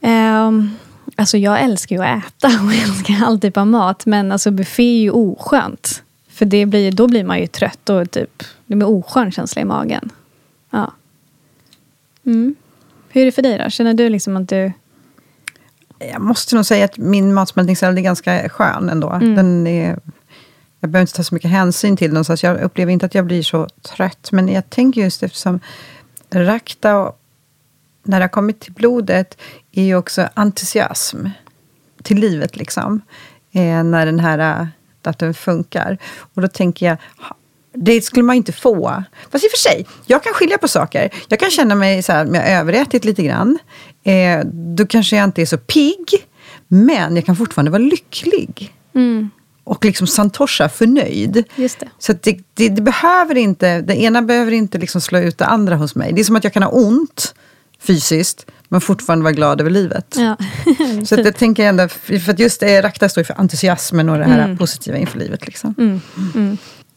[0.00, 0.70] Ehm,
[1.16, 4.06] alltså jag älskar ju att äta och jag älskar all typ av mat.
[4.06, 6.02] Men alltså buffé är ju oskönt.
[6.28, 9.64] För det blir, då blir man ju trött och typ, det blir oskön känsla i
[9.64, 10.10] magen.
[10.70, 10.92] Ja.
[12.26, 12.54] Mm.
[13.08, 13.70] Hur är det för dig då?
[13.70, 14.72] Känner du liksom att du...
[15.98, 19.18] Jag måste nog säga att min matsmältningseld är ganska skön ändå.
[19.20, 19.98] Den är,
[20.80, 23.26] jag behöver inte ta så mycket hänsyn till den, så jag upplever inte att jag
[23.26, 24.28] blir så trött.
[24.32, 25.60] Men jag tänker just eftersom
[26.30, 27.12] rakta,
[28.08, 29.38] när det har kommit till blodet,
[29.72, 31.26] är ju också entusiasm
[32.02, 32.56] till livet.
[32.56, 33.00] liksom.
[33.52, 34.66] Eh, när den här, eh,
[35.18, 35.98] den funkar.
[36.34, 36.96] Och då tänker jag,
[37.72, 39.02] det skulle man inte få.
[39.30, 41.10] Fast i och för sig, jag kan skilja på saker.
[41.28, 43.58] Jag kan känna mig så här, om jag har överätit lite grann.
[44.02, 46.26] Eh, då kanske jag inte är så pigg.
[46.68, 48.74] Men jag kan fortfarande vara lycklig.
[49.64, 51.44] Och liksom santosha, förnöjd.
[51.56, 51.88] Just det.
[51.98, 55.76] Så det, det, det behöver inte, det ena behöver inte liksom slå ut det andra
[55.76, 56.12] hos mig.
[56.12, 57.34] Det är som att jag kan ha ont
[57.80, 60.16] fysiskt, men fortfarande vara glad över livet.
[60.18, 60.36] Ja.
[61.04, 64.18] Så att jag tänker ändå, för att just det, Rakta står ju för entusiasmen och
[64.18, 65.46] det här positiva inför livet.
[65.46, 66.00] Liksom.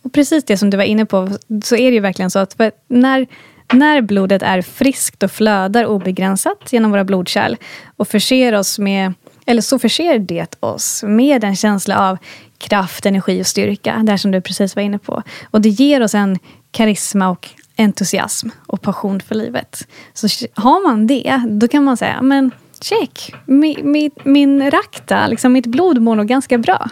[0.03, 1.29] Och precis det som du var inne på,
[1.63, 3.27] så är det ju verkligen så att när,
[3.73, 7.55] när blodet är friskt och flödar obegränsat genom våra blodkärl
[7.97, 9.13] och förser oss med
[9.45, 12.17] eller så förser det oss med en känsla av
[12.57, 14.01] kraft, energi och styrka.
[14.03, 15.23] Där som du precis var inne på.
[15.51, 16.39] Och det ger oss en
[16.71, 17.49] karisma och
[17.81, 19.87] entusiasm och passion för livet.
[20.13, 25.53] Så har man det, då kan man säga, men check, min, min, min rakta, liksom
[25.53, 26.89] mitt blod mår nog ganska bra.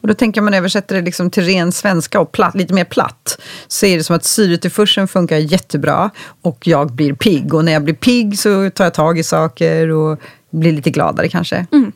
[0.00, 3.40] Och då tänker man översätter det liksom till ren svenska och platt, lite mer platt.
[3.68, 6.10] Så är det som att syretillförseln funkar jättebra
[6.42, 7.54] och jag blir pigg.
[7.54, 11.28] Och när jag blir pigg så tar jag tag i saker och blir lite gladare
[11.28, 11.66] kanske.
[11.72, 11.92] Mm.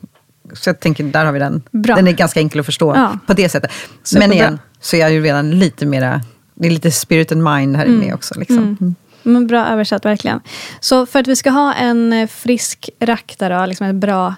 [0.53, 1.63] Så jag tänker, där har vi den.
[1.71, 1.95] Bra.
[1.95, 3.19] Den är ganska enkel att förstå ja.
[3.27, 3.71] på det sättet.
[4.15, 6.21] Men igen, så är jag ju redan lite mera,
[6.55, 7.99] det är lite spirit and mind här mm.
[7.99, 8.39] med också.
[8.39, 8.57] Liksom.
[8.57, 8.77] Mm.
[8.81, 8.95] mm.
[9.23, 10.39] Men bra översatt, verkligen.
[10.79, 14.35] Så för att vi ska ha en frisk rakta, liksom ett bra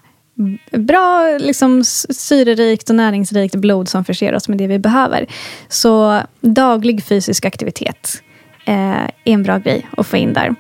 [0.72, 5.26] bra liksom, syrerikt och näringsrikt blod som förser oss med det vi behöver.
[5.68, 8.22] Så daglig fysisk aktivitet
[8.66, 10.56] eh, är en bra grej att få in där.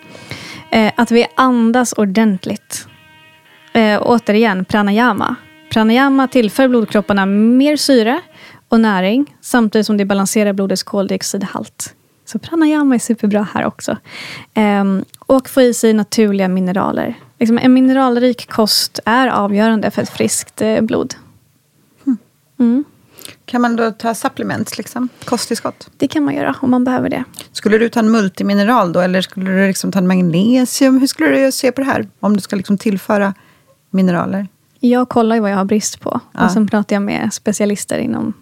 [0.72, 2.88] Eh, att vi andas ordentligt.
[3.74, 5.36] Eh, återigen, pranayama.
[5.70, 8.22] Pranayama tillför blodkropparna mer syre
[8.69, 11.95] och näring samtidigt som det balanserar blodets koldioxidhalt.
[12.25, 13.97] Så pranayama är superbra här också.
[14.56, 17.13] Um, och få i sig naturliga mineraler.
[17.39, 21.15] Liksom en mineralrik kost är avgörande för ett friskt eh, blod.
[22.04, 22.17] Hmm.
[22.60, 22.84] Mm.
[23.45, 25.10] Kan man då ta supplements, liksom?
[25.25, 25.89] kosttillskott?
[25.97, 27.23] Det kan man göra om man behöver det.
[27.51, 30.99] Skulle du ta en multimineral då, eller skulle du liksom ta en magnesium?
[30.99, 33.34] Hur skulle du se på det här, om du ska liksom tillföra
[33.89, 34.47] mineraler?
[34.80, 36.19] Jag kollar ju vad jag har brist på.
[36.32, 36.45] Ja.
[36.45, 38.34] Och sen pratar jag med specialister inom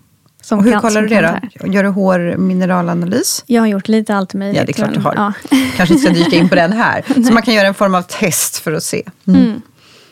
[0.43, 1.67] som och hur kan, kollar du det då?
[1.67, 3.43] Gör du hårmineralanalys?
[3.47, 4.57] Jag har gjort lite allt möjligt.
[4.57, 5.13] Ja, det är klart du har.
[5.15, 5.33] Ja.
[5.75, 7.03] kanske inte ska dyka in på den här.
[7.27, 9.03] Så man kan göra en form av test för att se.
[9.27, 9.41] Mm.
[9.41, 9.61] Mm.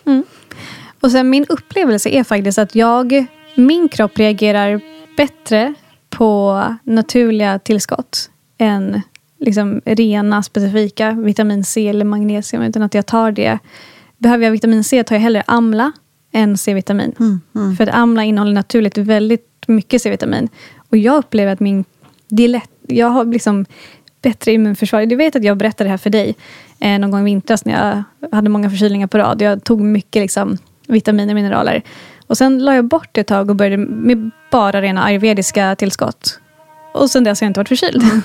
[0.06, 0.24] Mm.
[1.00, 4.82] Och sen min upplevelse är faktiskt att jag, min kropp reagerar
[5.18, 5.74] bättre
[6.10, 9.02] på naturliga tillskott än
[9.40, 12.64] liksom rena specifika vitamin C eller magnesium.
[12.64, 13.60] Utan att jag tar det.
[14.18, 15.92] Behöver jag vitamin C tar jag hellre Amla
[16.32, 17.16] än C-vitamin.
[17.20, 17.76] Mm, mm.
[17.76, 20.50] För att Amla innehåller naturligt väldigt mycket C-vitamin.
[20.90, 21.86] Och jag upplever att min,
[22.28, 23.66] det är lätt, jag har liksom
[24.22, 25.06] bättre immunförsvar.
[25.06, 26.36] Du vet att jag berättade det här för dig
[26.80, 29.42] eh, någon gång i vintras när jag hade många förkylningar på rad.
[29.42, 31.84] Jag tog mycket liksom, vitaminer och mineraler.
[32.28, 36.40] Och sen la jag bort det ett tag och började med bara rena ayurvediska tillskott.
[36.94, 38.04] Och sen dess har jag inte varit förkyld.
[38.04, 38.22] Mm.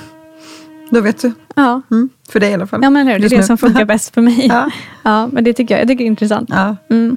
[0.90, 1.32] Då vet du.
[1.54, 1.82] Ja.
[1.90, 2.08] Mm.
[2.28, 2.80] För dig i alla fall.
[2.82, 3.18] Ja, men hur?
[3.18, 4.46] Det är det som funkar bäst för mig.
[4.48, 4.70] Ja.
[5.02, 6.50] ja men det tycker jag, jag tycker det är intressant.
[6.52, 6.76] Ja.
[6.90, 7.16] Mm.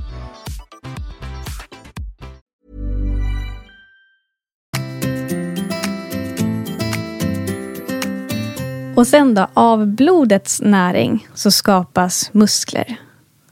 [9.01, 12.95] Och sen då, av blodets näring så skapas muskler.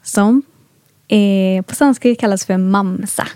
[0.04, 0.42] Som
[1.08, 3.28] eh, på sanskrit kallas för mamsa.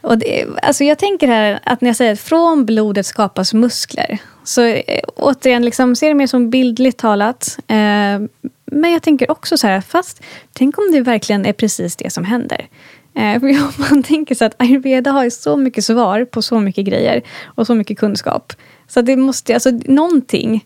[0.00, 4.18] Och det, alltså jag tänker här att när jag säger att från blodet skapas muskler.
[4.44, 7.58] Så eh, återigen, liksom, ser det mer som bildligt talat.
[7.68, 8.20] Eh,
[8.66, 12.24] men jag tänker också så här, fast tänk om det verkligen är precis det som
[12.24, 12.68] händer.
[13.14, 17.22] Eh, för man tänker så att ayurveda har så mycket svar på så mycket grejer
[17.44, 18.52] och så mycket kunskap.
[18.88, 20.64] Så det måste, alltså någonting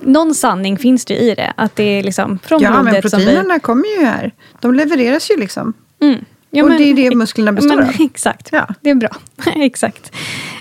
[0.00, 1.52] någon sanning finns det i det.
[1.56, 3.60] Att det är liksom från ja, blodet men proteinerna vi...
[3.60, 4.32] kommer ju här.
[4.60, 5.72] De levereras ju liksom.
[6.02, 6.24] Mm.
[6.50, 7.94] Ja, och men, det är det musklerna består men, av.
[8.00, 8.66] Exakt, ja.
[8.80, 9.10] det är bra.
[9.54, 10.12] exakt.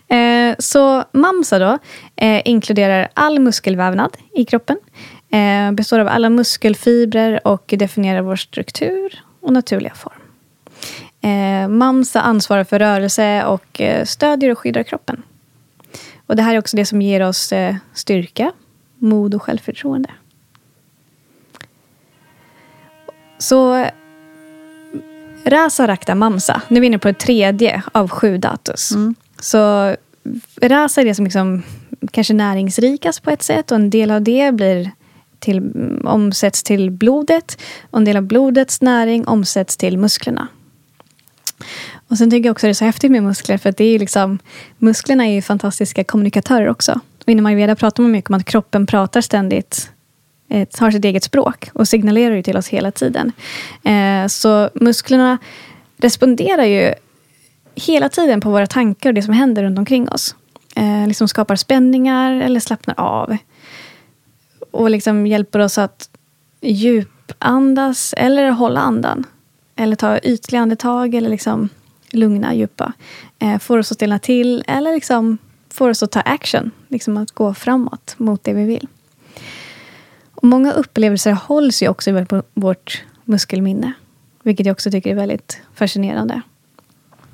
[0.07, 1.77] Eh, så MAMSA då,
[2.15, 4.77] eh, inkluderar all muskelvävnad i kroppen.
[5.29, 10.19] Eh, består av alla muskelfibrer och definierar vår struktur och naturliga form.
[11.21, 15.23] Eh, MAMSA ansvarar för rörelse och eh, stödjer och skyddar kroppen.
[16.27, 18.51] Och Det här är också det som ger oss eh, styrka,
[19.05, 20.09] mod och självförtroende.
[23.37, 23.85] Så
[25.45, 28.91] Rasa Rakta Mamsa, nu är vi inne på det tredje av sju datus.
[28.91, 29.15] Mm.
[29.39, 29.95] Så
[30.61, 31.63] Rasa är det som liksom,
[32.11, 34.91] kanske näringsrikast på ett sätt och en del av det blir
[35.39, 35.71] till,
[36.03, 40.47] omsätts till blodet och en del av blodets näring omsätts till musklerna.
[42.07, 43.99] Och sen tycker jag också det är så häftigt med muskler för att det är
[43.99, 44.39] liksom,
[44.77, 46.99] musklerna är ju fantastiska kommunikatörer också.
[47.25, 49.91] Och inom ayurveda pratar man mycket om att kroppen pratar ständigt
[50.49, 53.31] eh, har sitt eget språk och signalerar ju till oss hela tiden.
[53.83, 55.37] Eh, så musklerna
[55.97, 56.93] responderar ju
[57.75, 60.35] hela tiden på våra tankar och det som händer runt omkring oss.
[60.75, 63.37] Eh, liksom skapar spänningar eller slappnar av.
[64.71, 66.09] och liksom hjälper oss att
[66.61, 69.23] djupandas eller hålla andan.
[69.75, 71.69] Eller ta ytliga andetag eller liksom
[72.09, 72.93] lugna, djupa.
[73.59, 75.37] Får oss att stelna till eller liksom
[75.75, 76.71] får oss att ta action.
[76.87, 78.87] Liksom att gå framåt mot det vi vill.
[80.35, 83.93] Och många upplevelser hålls ju också i vårt muskelminne.
[84.43, 86.41] Vilket jag också tycker är väldigt fascinerande.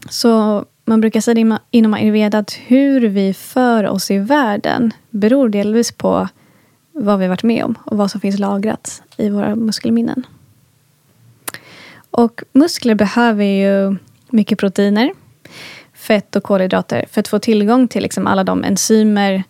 [0.09, 5.91] Så man brukar säga inom ayurveda att hur vi för oss i världen beror delvis
[5.91, 6.27] på
[6.91, 10.25] vad vi varit med om och vad som finns lagrat i våra muskelminnen.
[12.11, 13.97] Och muskler behöver ju
[14.29, 15.13] mycket proteiner,
[16.02, 19.43] fett och kolhydrater för att få tillgång till liksom alla de enzymer,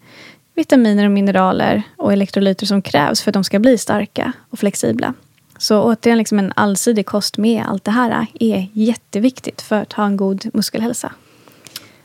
[0.55, 5.13] vitaminer och mineraler och elektrolyter som krävs för att de ska bli starka och flexibla.
[5.57, 10.05] Så återigen, liksom en allsidig kost med allt det här är jätteviktigt för att ha
[10.05, 11.11] en god muskelhälsa.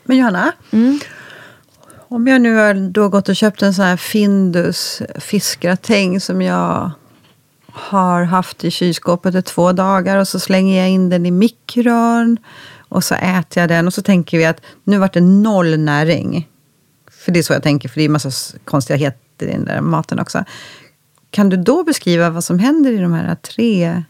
[0.03, 0.99] Men Johanna, mm.
[2.07, 6.91] om jag nu har då gått och köpt en sån här Findus fiskgratäng som jag
[7.71, 12.37] har haft i kylskåpet i två dagar och så slänger jag in den i mikron
[12.89, 16.47] och så äter jag den och så tänker vi att nu vart det noll näring.
[17.11, 20.19] För det är så jag tänker, för det är massa konstigheter i den där maten
[20.19, 20.43] också.
[21.31, 24.03] Kan du då beskriva vad som händer i de här tre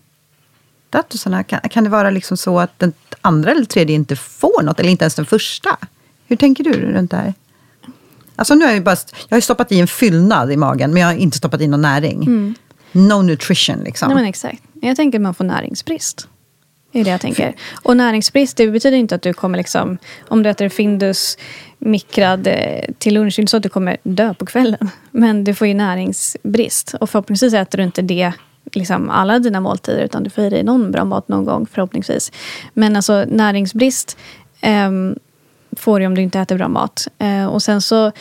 [0.89, 1.43] datusarna?
[1.43, 4.89] Kan, kan det vara liksom så att den andra eller tredje inte får något, eller
[4.89, 5.78] inte ens den första?
[6.28, 7.34] Hur tänker du runt det här?
[8.36, 8.95] Alltså nu har jag, bara,
[9.30, 11.82] jag har stoppat i en fyllnad i magen, men jag har inte stoppat i någon
[11.82, 12.23] näring.
[12.23, 12.55] Mm.
[12.91, 14.07] No nutrition liksom.
[14.07, 14.63] Nej, men exakt.
[14.82, 16.28] Jag tänker att man får näringsbrist.
[16.98, 17.56] Det är det jag tänker.
[17.84, 19.98] Och näringsbrist, det betyder inte att du kommer liksom...
[20.28, 21.38] Om du äter Findus
[21.78, 24.89] mikrad eh, till lunch, det är inte så att du kommer dö på kvällen.
[25.12, 26.95] Men du får ju näringsbrist.
[27.02, 28.32] Och förhoppningsvis äter du inte det
[28.74, 32.32] liksom alla dina måltider, utan du får i dig någon bra mat någon gång förhoppningsvis.
[32.74, 34.18] Men alltså näringsbrist
[34.62, 34.91] eh,
[35.78, 37.08] får du om du inte äter bra mat.
[37.18, 38.12] Eh, och sen så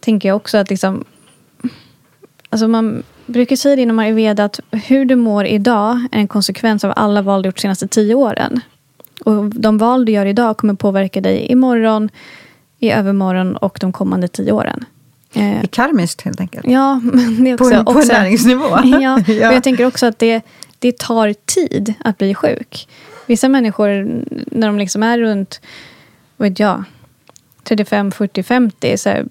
[0.00, 1.04] tänker jag också att liksom...
[2.50, 6.84] Alltså man brukar säga det inom ayurveda att hur du mår idag är en konsekvens
[6.84, 8.60] av alla val du gjort de senaste tio åren.
[9.24, 12.10] Och de val du gör idag kommer påverka dig imorgon,
[12.78, 14.84] i övermorgon och de kommande tio åren.
[15.34, 16.66] Eh, karmiskt helt enkelt.
[16.68, 18.78] Ja, men det är också, på, på också, näringsnivå.
[18.84, 19.14] ja.
[19.26, 20.42] Och jag tänker också att det,
[20.78, 22.88] det tar tid att bli sjuk.
[23.26, 25.60] Vissa människor, när de liksom är runt,
[26.36, 26.84] vet jag,
[27.62, 29.26] 35, 40, 50, så här,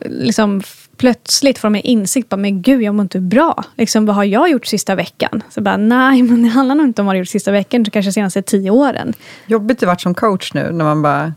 [0.00, 0.62] liksom
[0.98, 2.28] plötsligt får de en insikt.
[2.28, 3.64] Bara, men gud, jag mår inte bra.
[3.76, 5.42] Liksom, vad har jag gjort sista veckan?
[5.50, 7.82] Så bara, nej, men det handlar nog inte om vad du gjort sista veckan.
[7.82, 9.12] Det kanske senaste tio åren.
[9.46, 11.34] Jobbigt det varit som coach nu, när man bara,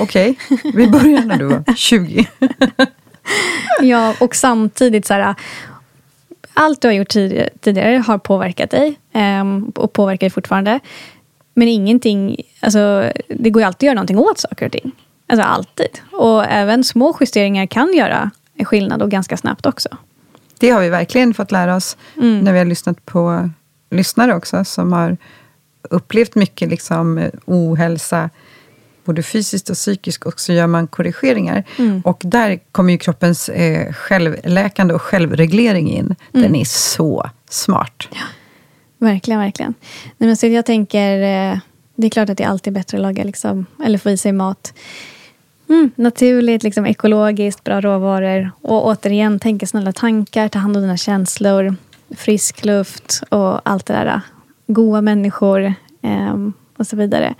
[0.00, 2.28] okej, okay, vi börjar när du var 20.
[3.80, 5.34] ja, och samtidigt så här,
[6.54, 7.08] allt du har gjort
[7.60, 10.80] tidigare har påverkat dig ehm, och påverkar dig fortfarande.
[11.54, 14.92] Men ingenting, alltså, det går ju alltid att göra någonting åt saker och ting.
[15.26, 16.00] Alltså alltid.
[16.12, 18.30] Och även små justeringar kan göra
[18.64, 19.88] skillnad och ganska snabbt också.
[20.58, 22.40] Det har vi verkligen fått lära oss mm.
[22.40, 23.50] när vi har lyssnat på
[23.90, 25.16] lyssnare också, som har
[25.90, 28.30] upplevt mycket liksom, ohälsa,
[29.04, 31.64] både fysiskt och psykiskt, och så gör man korrigeringar.
[31.78, 32.00] Mm.
[32.00, 36.04] Och där kommer ju kroppens eh, självläkande och självreglering in.
[36.04, 36.16] Mm.
[36.32, 38.08] Den är så smart.
[38.10, 38.24] Ja,
[38.98, 39.74] verkligen, verkligen.
[40.18, 41.58] Nej, men så jag tänker, eh,
[41.96, 44.32] det är klart att det är alltid bättre att laga, liksom, eller få i sig
[44.32, 44.74] mat
[45.68, 48.50] Mm, naturligt, liksom ekologiskt, bra råvaror.
[48.60, 51.76] Och återigen, tänka snälla tankar, ta hand om dina känslor.
[52.16, 54.20] Frisk luft och allt det där.
[54.66, 56.36] Goa människor eh,
[56.76, 57.34] och så vidare.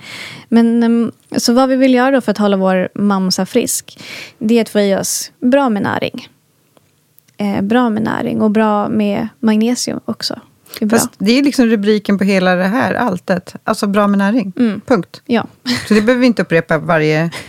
[0.48, 3.98] Men eh, så vad vi vill göra för att hålla vår mamsa frisk,
[4.38, 6.28] det är att få i oss bra med näring.
[7.36, 10.40] Eh, bra med näring och bra med magnesium också.
[10.78, 13.54] Det är, Fast det är liksom rubriken på hela det här alltet.
[13.64, 14.52] Alltså bra med näring.
[14.58, 14.80] Mm.
[14.86, 15.22] Punkt.
[15.26, 15.46] Ja.
[15.88, 17.30] Så det behöver vi inte upprepa varje...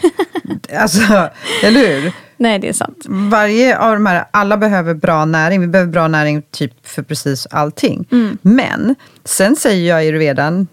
[0.73, 1.29] alltså,
[1.63, 2.13] eller hur?
[2.37, 3.05] Nej, det är sant.
[3.05, 5.61] Varje av de här, alla behöver bra näring.
[5.61, 8.07] Vi behöver bra näring typ för precis allting.
[8.11, 8.37] Mm.
[8.41, 10.67] Men sen säger jag ju redan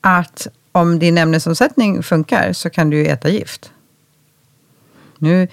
[0.00, 3.70] att om din ämnesomsättning funkar så kan du äta gift.
[5.18, 5.48] Nu,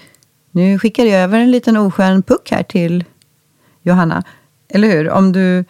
[0.50, 3.04] nu skickar jag över en liten oskön puck här till
[3.82, 4.24] Johanna.
[4.68, 5.10] Eller hur?
[5.10, 5.64] Om du...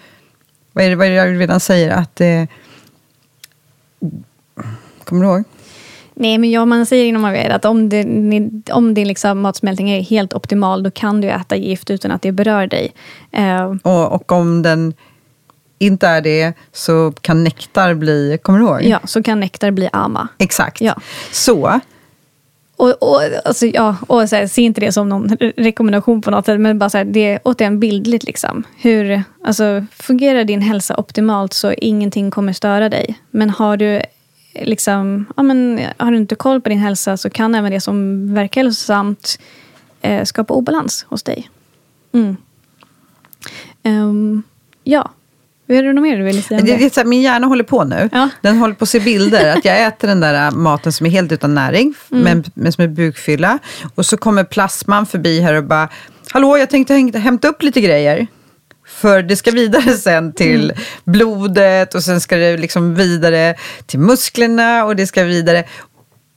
[0.72, 1.90] Vad är det, vad är det jag redan säger?
[1.90, 2.20] Att...
[2.20, 2.44] Eh,
[5.04, 5.44] kommer du ihåg?
[6.14, 8.04] Nej, men ja, man säger inom AVR att om, det,
[8.72, 12.32] om din liksom matsmältning är helt optimal, då kan du äta gift utan att det
[12.32, 12.92] berör dig.
[13.38, 14.94] Uh, och, och om den
[15.78, 18.82] inte är det, så kan nektar bli, kommer du ihåg?
[18.82, 20.28] Ja, så kan nektar bli ama.
[20.38, 20.80] Exakt.
[20.80, 20.94] Ja.
[21.32, 21.80] Så
[22.76, 26.46] och, och, alltså, ja, och så här, se inte det som någon rekommendation på något
[26.46, 28.24] sätt, men bara så här, det är återigen bildligt.
[28.24, 28.64] Liksom.
[28.76, 33.18] Hur, alltså, fungerar din hälsa optimalt så ingenting kommer störa dig.
[33.30, 34.02] Men har du,
[34.62, 38.26] liksom, ja, men, har du inte koll på din hälsa så kan även det som
[38.34, 39.38] verkar hälsosamt
[40.02, 41.50] eh, skapa obalans hos dig.
[42.12, 42.36] Mm.
[43.82, 44.42] Ehm,
[44.84, 45.10] ja.
[45.66, 46.78] Är det något mer du vill säga om Det, det?
[46.78, 48.08] det är så här, min hjärna håller på nu.
[48.12, 48.28] Ja.
[48.40, 49.56] Den håller på att se bilder.
[49.56, 52.24] Att jag äter den där äh, maten som är helt utan näring, Mm.
[52.24, 53.58] men, men som är bukfylla.
[53.94, 55.88] Och så kommer plasman förbi här och bara,
[56.30, 58.26] hallå jag tänkte hämta upp lite grejer.
[58.94, 60.82] För det ska vidare sen till Mm.
[61.04, 63.54] blodet och sen ska det liksom vidare
[63.86, 65.64] till musklerna och det ska vidare.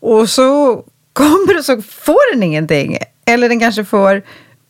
[0.01, 0.83] Och så
[1.13, 2.97] kommer det så får den ingenting.
[3.25, 4.21] Eller den kanske får,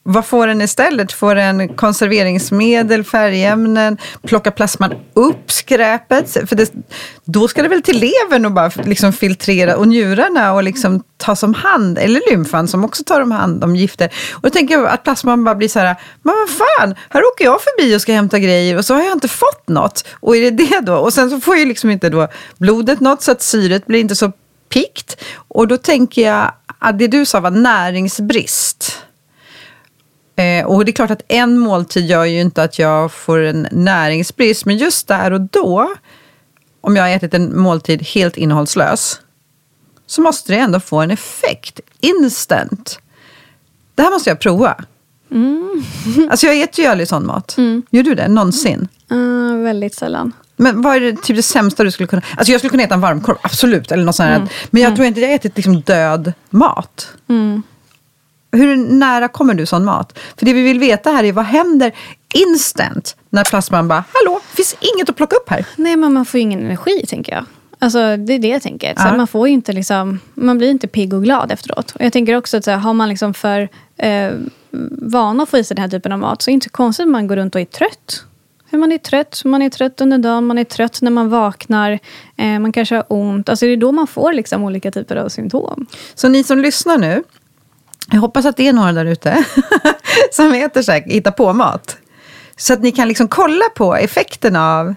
[0.10, 1.12] vad får den istället?
[1.12, 3.97] Får den konserveringsmedel, färgämnen,
[4.28, 6.49] plockar plasman upp skräpet?
[6.49, 6.72] För det,
[7.26, 11.43] då ska det väl till levern och bara liksom filtrera och njurarna och liksom tas
[11.43, 14.14] om hand, eller lymfan som också tar om hand om gifter.
[14.32, 17.45] Och då tänker jag att plasman bara blir så här, men vad fan, här åker
[17.45, 20.08] jag förbi och ska hämta grejer och så har jag inte fått något.
[20.20, 20.95] Och är det det då?
[20.95, 22.28] Och sen så får ju liksom inte då
[22.58, 24.32] blodet något så att syret blir inte så
[24.70, 25.24] pikt.
[25.47, 29.07] Och då tänker jag att det du sa var näringsbrist.
[30.38, 33.67] Eh, och det är klart att en måltid gör ju inte att jag får en
[33.71, 35.95] näringsbrist, men just där och då,
[36.81, 39.21] om jag har ätit en måltid helt innehållslös,
[40.05, 42.99] så måste det ändå få en effekt, instant.
[43.95, 44.75] Det här måste jag prova.
[46.29, 47.55] Alltså jag äter ju aldrig sån mat.
[47.89, 48.27] Gör du det?
[48.27, 48.88] Någonsin?
[49.09, 50.31] Ah, väldigt sällan.
[50.55, 52.21] Men vad är det, typ det sämsta du skulle kunna...
[52.38, 53.91] Alltså jag skulle kunna äta en varmkorv, absolut.
[53.91, 54.47] Eller något sånt här.
[54.69, 57.13] Men jag tror inte jag har ätit liksom död mat.
[58.52, 60.20] Hur nära kommer du sån mat?
[60.38, 61.91] För det vi vill veta här är vad händer
[62.34, 65.66] instant när plasman bara, hallå, finns inget att plocka upp här.
[65.76, 67.45] Nej, men man får ingen energi, tänker jag.
[67.80, 68.95] Alltså, det är det jag tänker.
[68.95, 69.18] Så Ja.
[69.18, 71.91] man, får inte liksom, man blir inte pigg och glad efteråt.
[71.91, 74.32] Och jag tänker också att så här, har man liksom för eh,
[75.02, 77.04] vana att få i sig den här typen av mat så är det inte konstigt
[77.04, 78.24] att man går runt och är trött.
[78.70, 82.00] För man är trött, man är trött under dagen, man är trött när man vaknar,
[82.38, 83.50] eh, man kanske har ont.
[83.50, 85.86] Alltså det är då man får liksom olika typer av symptom.
[86.16, 87.24] Så ni som lyssnar nu,
[88.12, 89.45] jag hoppas att det är några där ute
[90.32, 91.97] som äter så här, hittar på mat.
[92.58, 94.95] Så att ni kan liksom kolla på effekten av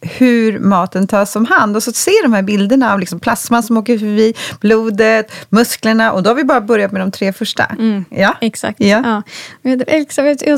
[0.00, 1.76] hur maten tas om hand.
[1.76, 6.12] Och så se de här bilderna av liksom plasman som åker förbi, blodet, musklerna.
[6.12, 7.76] Och då har vi bara börjat med de tre första.
[8.10, 8.36] Ja?
[8.40, 8.80] Exakt.
[8.80, 9.02] Ja.
[9.04, 9.22] Ja.
[9.62, 9.84] Jag,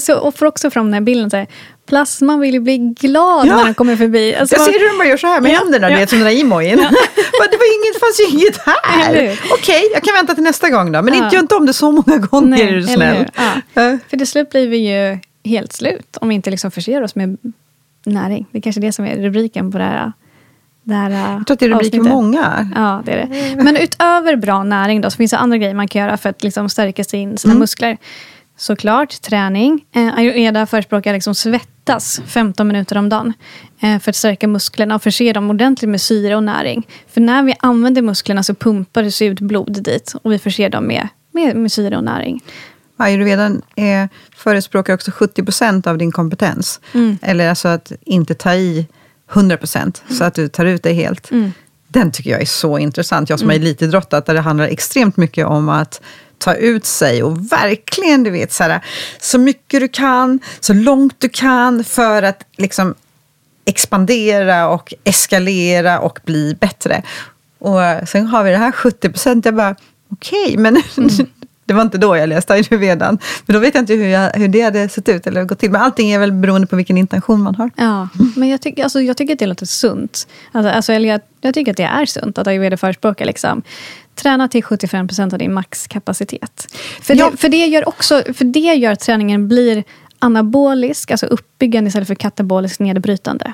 [0.06, 1.30] jag får också fram den här bilden.
[1.30, 1.46] Så här,
[1.92, 3.56] plasman vill ju bli glad Ja.
[3.56, 4.34] när den kommer förbi.
[4.34, 5.98] Alltså, Jag man- ser hur bara gör så här med Ja, händerna, du ja.
[5.98, 6.76] vet som den där emojin.
[6.76, 6.88] Men
[7.50, 9.40] det var inget, fanns ju inget här.
[9.52, 11.02] Okej, jag kan vänta till nästa gång då.
[11.02, 11.24] Men Ja.
[11.24, 13.26] inte gör inte om det så många gånger, Nej, är du snäll.
[13.36, 13.42] Ja.
[13.74, 13.98] Ja.
[14.08, 17.36] För till slut blir vi ju helt slut om vi inte liksom förser oss med
[18.04, 18.46] näring.
[18.52, 20.12] Det är kanske det som är rubriken på det här,
[20.84, 22.68] det här Jag tror att det är rubriken många.
[22.74, 23.26] Ja, det är
[23.56, 23.62] det.
[23.62, 26.42] Men utöver bra näring då, så finns det andra grejer man kan göra för att
[26.42, 27.36] liksom stärka sin, Mm.
[27.36, 27.96] sina muskler.
[28.56, 29.84] Såklart träning.
[29.94, 31.34] Eh, Ayurveda förespråkar liksom
[31.82, 33.32] svettas 15 minuter om dagen.
[33.80, 36.86] Eh, för att stärka musklerna och förse dem ordentligt med syre och näring.
[37.08, 40.14] För när vi använder musklerna så pumpar det ut blod dit.
[40.22, 42.40] Och vi förser dem med, med, med syre och näring.
[42.96, 46.80] Ayurvedan är, förespråkar också 70 procent av din kompetens.
[46.94, 47.18] Mm.
[47.22, 48.86] Eller alltså att inte ta i
[49.32, 51.30] 100 procent, så att du tar ut det helt.
[51.30, 51.52] Mm.
[51.88, 53.30] Den tycker jag är så intressant.
[53.30, 56.00] Jag som har elitidrottat, där det handlar extremt mycket om att
[56.42, 58.84] ta ut sig och verkligen, du vet, så, här,
[59.20, 62.94] så mycket du kan, så långt du kan för att liksom
[63.64, 67.02] expandera och eskalera och bli bättre.
[67.58, 69.76] Och sen har vi det här 70 procent, jag bara,
[70.10, 70.82] okej, men
[71.64, 73.18] det var inte då jag läste ayurvedan.
[73.46, 75.70] Men då vet jag inte hur, jag, hur det hade sett ut eller gått till.
[75.70, 77.70] Men allting är väl beroende på vilken intention man har.
[77.76, 80.28] Ja, men jag tycker, alltså, jag tycker att det låter sunt.
[80.52, 83.62] Alltså, alltså, eller jag, jag tycker att det är sunt att ayurveda förespråkar liksom,
[84.14, 86.74] träna till 75 procent av din maxkapacitet.
[87.02, 87.30] För, Ja.
[87.30, 89.84] det, för, det gör också, för det gör att träningen blir
[90.18, 93.52] anabolisk, alltså uppbyggande istället för katabolisk nedbrytande.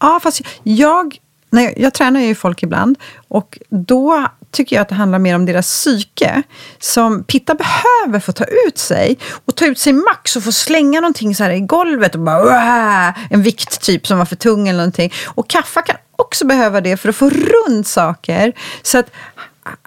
[0.00, 1.16] Ja, fast jag,
[1.50, 5.46] nej, jag, tränar ju folk ibland och då tycker jag att det handlar mer om
[5.46, 6.42] deras psyke.
[6.78, 11.00] Som Pitta behöver få ta ut sig och ta ut sig max och få slänga
[11.00, 14.68] någonting så här i golvet och bara "Uah!" en vikt typ som var för tung
[14.68, 15.12] eller någonting.
[15.26, 18.52] Och Kaffa kan också behöva det för att få runt saker.
[18.82, 19.10] Så att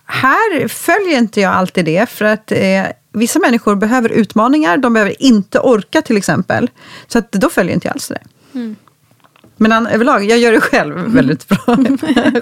[0.05, 5.23] här följer inte jag alltid det för att eh, vissa människor behöver utmaningar, de behöver
[5.23, 6.69] inte orka till exempel.
[7.07, 8.21] Så att då följer inte jag alls det.
[9.57, 11.77] Men an, överlag, jag gör det själv väldigt bra.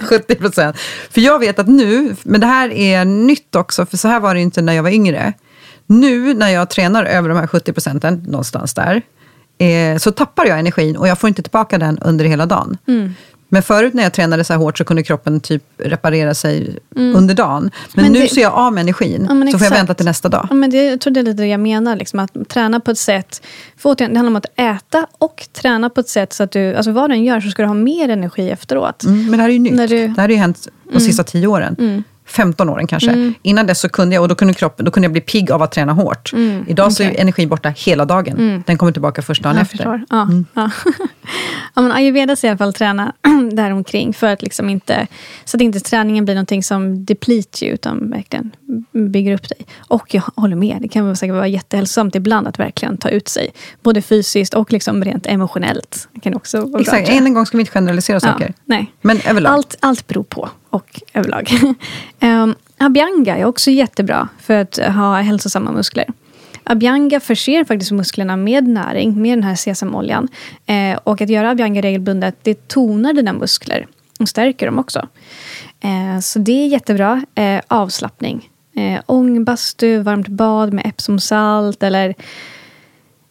[0.02, 0.76] 70 procent.
[1.10, 4.34] För jag vet att nu, men det här är nytt också, för så här var
[4.34, 5.32] det inte när jag var yngre.
[5.86, 9.02] Nu när jag tränar över de här 70 procenten, någonstans där,
[9.58, 12.78] eh, så tappar jag energin och jag får inte tillbaka den under hela dagen.
[13.54, 17.34] Men förut när jag tränade så här hårt så kunde kroppen typ reparera sig under
[17.34, 17.70] dagen.
[17.94, 19.76] Men, Men nu det- så är jag av med energin, Ja, så får jag exakt.
[19.78, 20.46] vänta till nästa dag.
[20.50, 21.96] Ja, men det, jag tror det är lite det jag menar.
[21.96, 23.42] Liksom, att träna på ett sätt...
[23.78, 26.74] För återigen, det handlar om att äta och träna på ett sätt så att du...
[26.74, 29.04] Alltså vad du än gör så ska du ha mer energi efteråt.
[29.04, 29.88] Mm, men det här är ju nytt.
[29.88, 32.04] Du- Det här har ju hänt de sista tio åren.
[32.32, 33.10] 15 åren kanske.
[33.10, 33.34] Mm.
[33.42, 35.62] Innan dess så kunde jag, och då kunde, kroppen, då kunde jag bli pigg av
[35.62, 36.32] att träna hårt.
[36.66, 37.20] Idag så är Mm.
[37.20, 38.62] energin borta hela dagen.
[38.66, 40.04] Den kommer tillbaka först dagen Jag efter.
[40.10, 40.70] Ja, ja.
[41.74, 43.12] ja, men ayurveda säger i alla fall träna
[43.52, 45.06] däromkring för att liksom inte,
[45.44, 48.50] så att inte träningen blir någonting som deplete you, utan verkligen
[48.92, 49.66] bygger upp dig.
[49.78, 53.50] Och jag håller med, det kan säkert vara jättehälsosamt ibland att verkligen ta ut sig.
[53.82, 56.08] Både fysiskt och liksom rent emotionellt.
[56.12, 57.16] Det kan också Exakt, jag.
[57.16, 58.46] en gång ska vi inte generalisera saker.
[58.46, 58.92] Ja, nej.
[59.02, 59.52] Men överlag.
[59.52, 61.50] Allt, allt beror på och överlag.
[62.20, 66.06] um, Abhyanga är också jättebra för att ha hälsosamma muskler.
[66.64, 70.28] Abhyanga förser faktiskt musklerna med näring, med den här sesamoljan.
[70.66, 73.86] Eh, och att göra abhyanga regelbundet, det tonar dina muskler
[74.20, 75.08] och stärker dem också.
[75.80, 77.24] Eh, så det är jättebra.
[77.34, 78.50] Eh, avslappning.
[78.74, 82.14] Eh, ångbastu, varmt bad med Epsomsalt eller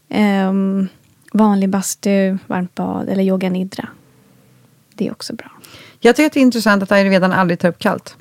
[0.10, 0.88] ehm,
[1.34, 3.88] vanlig bastu, varmt bad eller yoga nidra.
[4.96, 5.52] Det är också bra.
[6.04, 8.16] Jag tycker att det är intressant att ayurvedan aldrig tar upp kallt.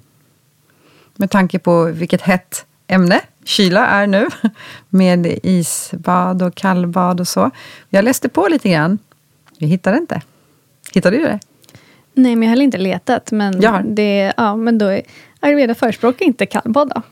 [1.17, 4.29] Med tanke på vilket hett ämne kyla är nu.
[4.89, 7.51] Med isbad och kallbad och så.
[7.89, 8.99] Jag läste på lite grann.
[9.59, 10.23] Jag hittade inte.
[10.93, 11.39] Hittade du det?
[12.15, 13.33] Nej, men jag har inte letat.
[13.33, 13.83] Men, Jag har.
[13.83, 15.03] det, ja, men då är
[15.41, 17.03] ayurveda förespråkar inte kallbad då.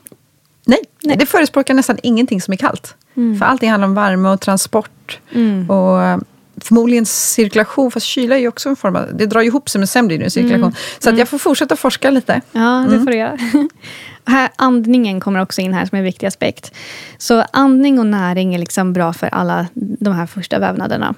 [0.65, 2.95] Nej, det förespråkar nästan ingenting som är kallt.
[3.39, 5.19] För allting handlar om värme och transport.
[5.67, 6.17] Och eh,
[6.63, 9.05] förmodligen cirkulation, fast kyla är ju också en form av...
[9.13, 10.75] Det drar ihop sig, men sen blir det en cirkulation.
[10.99, 12.41] Så att jag får fortsätta forska lite.
[12.51, 13.37] Ja, det får du göra.
[14.25, 16.73] Här, andningen kommer också in här som en viktig aspekt.
[17.17, 21.15] Så andning och näring är liksom bra för alla de här första vävnaderna.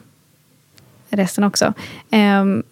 [1.10, 1.74] Resten också.
[2.12, 2.64] Ehm,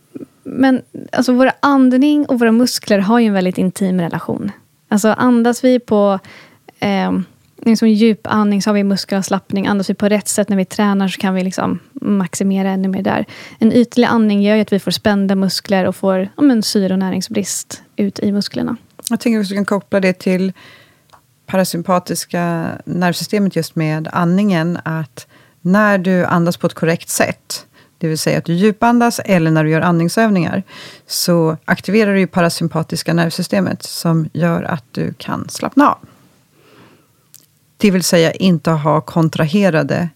[0.44, 4.52] men alltså, vår andning och våra muskler har ju en väldigt intim relation.
[4.90, 6.20] Alltså andas vi på
[6.82, 7.26] um,
[7.66, 9.68] liksom djupandning så har vi muskelavslappning.
[9.68, 13.04] Andas vi på rätt sätt när vi tränar så kan vi liksom maximera ännu mer
[13.04, 13.26] där.
[13.60, 16.94] En ytlig andning gör ju att vi får spända muskler och får ja, men, syre
[16.94, 18.78] och näringsbrist ut i musklerna.
[19.10, 20.54] Jag tänker att vi kan koppla det till
[21.46, 24.80] parasympatiska nervsystemet just med andningen.
[24.84, 25.28] Att
[25.62, 27.66] när du andas på ett korrekt sätt,
[27.98, 30.64] det vill säga att du djupandas eller när du gör andningsövningar,
[31.08, 35.98] så aktiverar du ju parasympatiska nervsystemet som gör att du kan slappna av.
[37.82, 40.10] Det vill säga inte ha kontraherade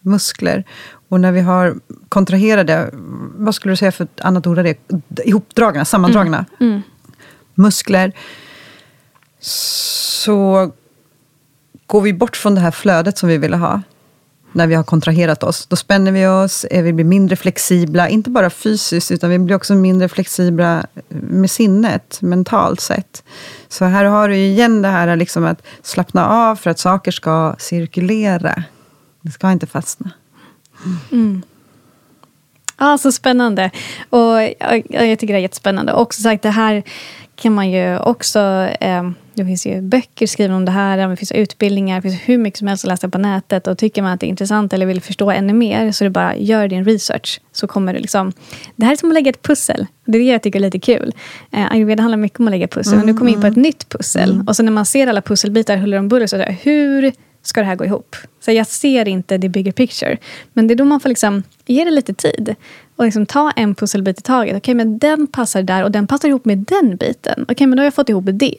[0.00, 0.64] muskler.
[1.08, 1.76] Och när vi har
[2.08, 2.90] kontraherade,
[3.36, 4.78] vad skulle du säga för ett annat ord är det?
[5.24, 6.44] Ihopdragna, sammandragna
[7.54, 8.12] muskler,
[9.40, 10.70] så
[11.86, 13.82] går vi bort från det här flödet som vi ville ha
[14.52, 15.66] när vi har kontraherat oss.
[15.66, 19.56] Då spänner vi oss, eh, vi blir mindre flexibla, inte bara fysiskt, utan vi blir
[19.56, 23.24] också mindre flexibla eh, med sinnet, mentalt sett.
[23.68, 27.54] Så här har du igen det här liksom att slappna av för att saker ska
[27.58, 28.62] cirkulera.
[29.20, 30.10] Det ska inte fastna.
[31.12, 31.42] Mm.
[32.78, 33.70] Ja, så spännande.
[34.10, 35.92] Och jag, jag tycker det är jättespännande.
[35.92, 36.82] Och som sagt, det här
[37.36, 38.38] kan man ju också...
[38.80, 42.38] Eh, det finns ju böcker skrivna om det här, det finns utbildningar, det finns hur
[42.38, 43.66] mycket som helst att läsa på nätet.
[43.66, 46.10] Och tycker man att det är intressant eller vill förstå ännu mer, så är det
[46.10, 47.40] bara gör din research.
[47.52, 48.32] Så kommer det liksom...
[48.76, 49.86] Det här är som att lägga ett pussel.
[50.04, 51.14] Det är det jag tycker är lite kul.
[51.52, 52.96] Eh, Ayurveda handlar mycket om att lägga pussel.
[52.96, 54.44] Men nu kommer vi in på ett nytt pussel.
[54.46, 57.12] Och så när man ser alla pusselbitar huller om buller, så är det, hur
[57.46, 58.16] ska det här gå ihop?
[58.40, 60.18] Så jag ser inte the bigger picture.
[60.52, 62.54] Men det är då man får liksom ge det lite tid.
[62.96, 64.56] Och liksom ta en pusselbit i taget.
[64.56, 67.46] Okej, men den passar där och den passar ihop med den biten.
[67.48, 68.58] Okej, men då har jag fått ihop det.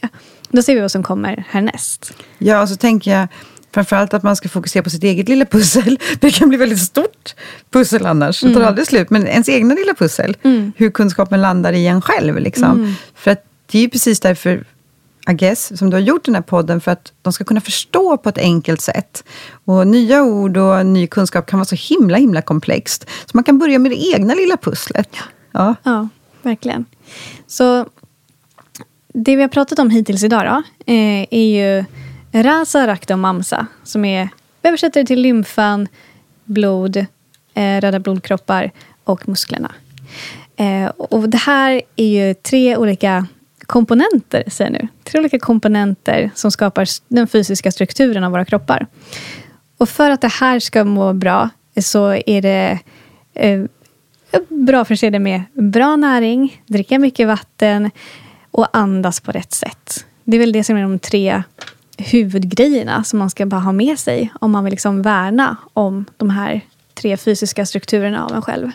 [0.50, 2.14] Då ser vi vad som kommer härnäst.
[2.38, 3.28] Ja, och så tänker jag
[3.72, 6.00] framförallt att man ska fokusera på sitt eget lilla pussel.
[6.20, 7.36] Det kan bli väldigt stort
[7.72, 8.42] pussel annars.
[8.42, 9.10] Det tar aldrig slut.
[9.10, 10.38] Men ens egna lilla pussel.
[10.76, 12.40] Hur kunskapen landar i en själv.
[12.40, 12.96] Liksom.
[13.16, 14.66] För att det är ju precis därför,
[15.30, 16.82] I guess, som du har gjort den här podden.
[16.82, 19.23] För att de ska kunna förstå på ett enkelt sätt.
[19.65, 23.09] Och nya ord och ny kunskap kan vara så himla, himla komplext.
[23.25, 25.09] Så man kan börja med det egna lilla pusslet.
[25.51, 25.75] Ja.
[25.84, 26.07] Ja,
[26.41, 26.86] verkligen.
[27.47, 27.86] Så
[29.13, 30.63] det vi har pratat om hittills idag då,
[30.93, 31.86] eh, är ju
[32.43, 33.67] rasa, rakta och mamsa.
[33.84, 34.30] Som är,
[34.61, 35.88] vi översätter det till lymfan,
[36.45, 36.97] blod,
[37.53, 38.71] eh, röda blodkroppar
[39.03, 39.71] och musklerna.
[40.55, 43.28] Eh, och det här är ju tre olika
[43.68, 44.88] komponenter, säger jag nu.
[45.03, 48.88] Tre olika komponenter som skapar den fysiska strukturen av våra kroppar.
[49.78, 51.49] Och för att det här ska må bra
[51.82, 52.80] så är det
[53.34, 53.63] eh,
[54.49, 57.91] bra att förse det med bra näring, dricka mycket vatten
[58.51, 60.05] och andas på rätt sätt.
[60.24, 61.43] Det är väl det som är de tre
[61.97, 66.30] huvudgrejerna som man ska bara ha med sig om man vill liksom värna om de
[66.30, 66.61] här
[66.93, 68.72] tre fysiska strukturerna av en själv.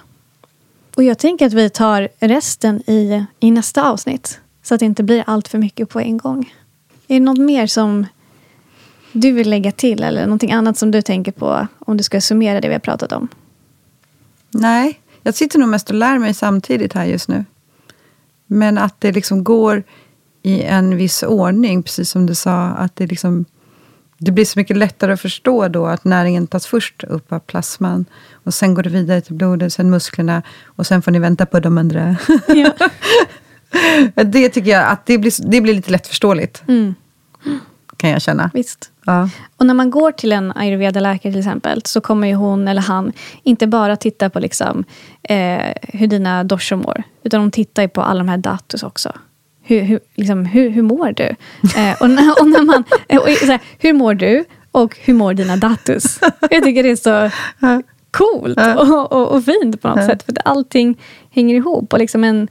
[0.96, 4.40] Och jag tänker att vi tar resten i, i nästa avsnitt.
[4.62, 6.54] Så att det inte blir allt för mycket på en gång.
[7.08, 8.06] Är det något mer som
[9.12, 12.60] du vill lägga till eller någonting annat som du tänker på om du ska summera
[12.60, 13.28] det vi har pratat om?
[14.50, 17.44] Nej, jag sitter nog mest och lär mig samtidigt här just nu.
[18.46, 19.82] Men att det liksom går
[20.42, 22.66] i en viss ordning, precis som du sa.
[22.66, 23.44] Att det, liksom,
[24.18, 28.04] det blir så mycket lättare att förstå då att näringen tas först upp av plasman.
[28.32, 30.42] Och sen går det vidare till blodet, sen musklerna.
[30.64, 32.16] Och sen får ni vänta på de andra.
[32.48, 32.72] Ja.
[34.14, 36.62] det tycker jag att det blir, det blir lite lättförståeligt.
[36.68, 36.94] Mm.
[37.96, 38.50] Kan jag känna.
[38.54, 38.90] Visst.
[39.04, 39.28] Ja.
[39.56, 43.12] Och när man går till en ayurveda-läkare till exempel så kommer ju hon eller han
[43.42, 44.84] inte bara titta på liksom,
[45.22, 47.02] eh, hur dina doshor mår.
[47.22, 49.12] Utan de tittar ju på alla de här datus också.
[49.62, 51.24] Hur, hur, liksom, hur, hur mår du?
[51.76, 52.84] Eh, och, när, och när man,
[53.20, 54.44] och, så här, hur mår du?
[54.72, 56.18] Och hur mår dina datus?
[56.50, 57.30] Jag tycker det är så
[58.10, 60.22] coolt och, och, och fint på något sätt.
[60.22, 60.98] För att allting
[61.30, 61.92] hänger ihop.
[61.92, 62.48] Och liksom en,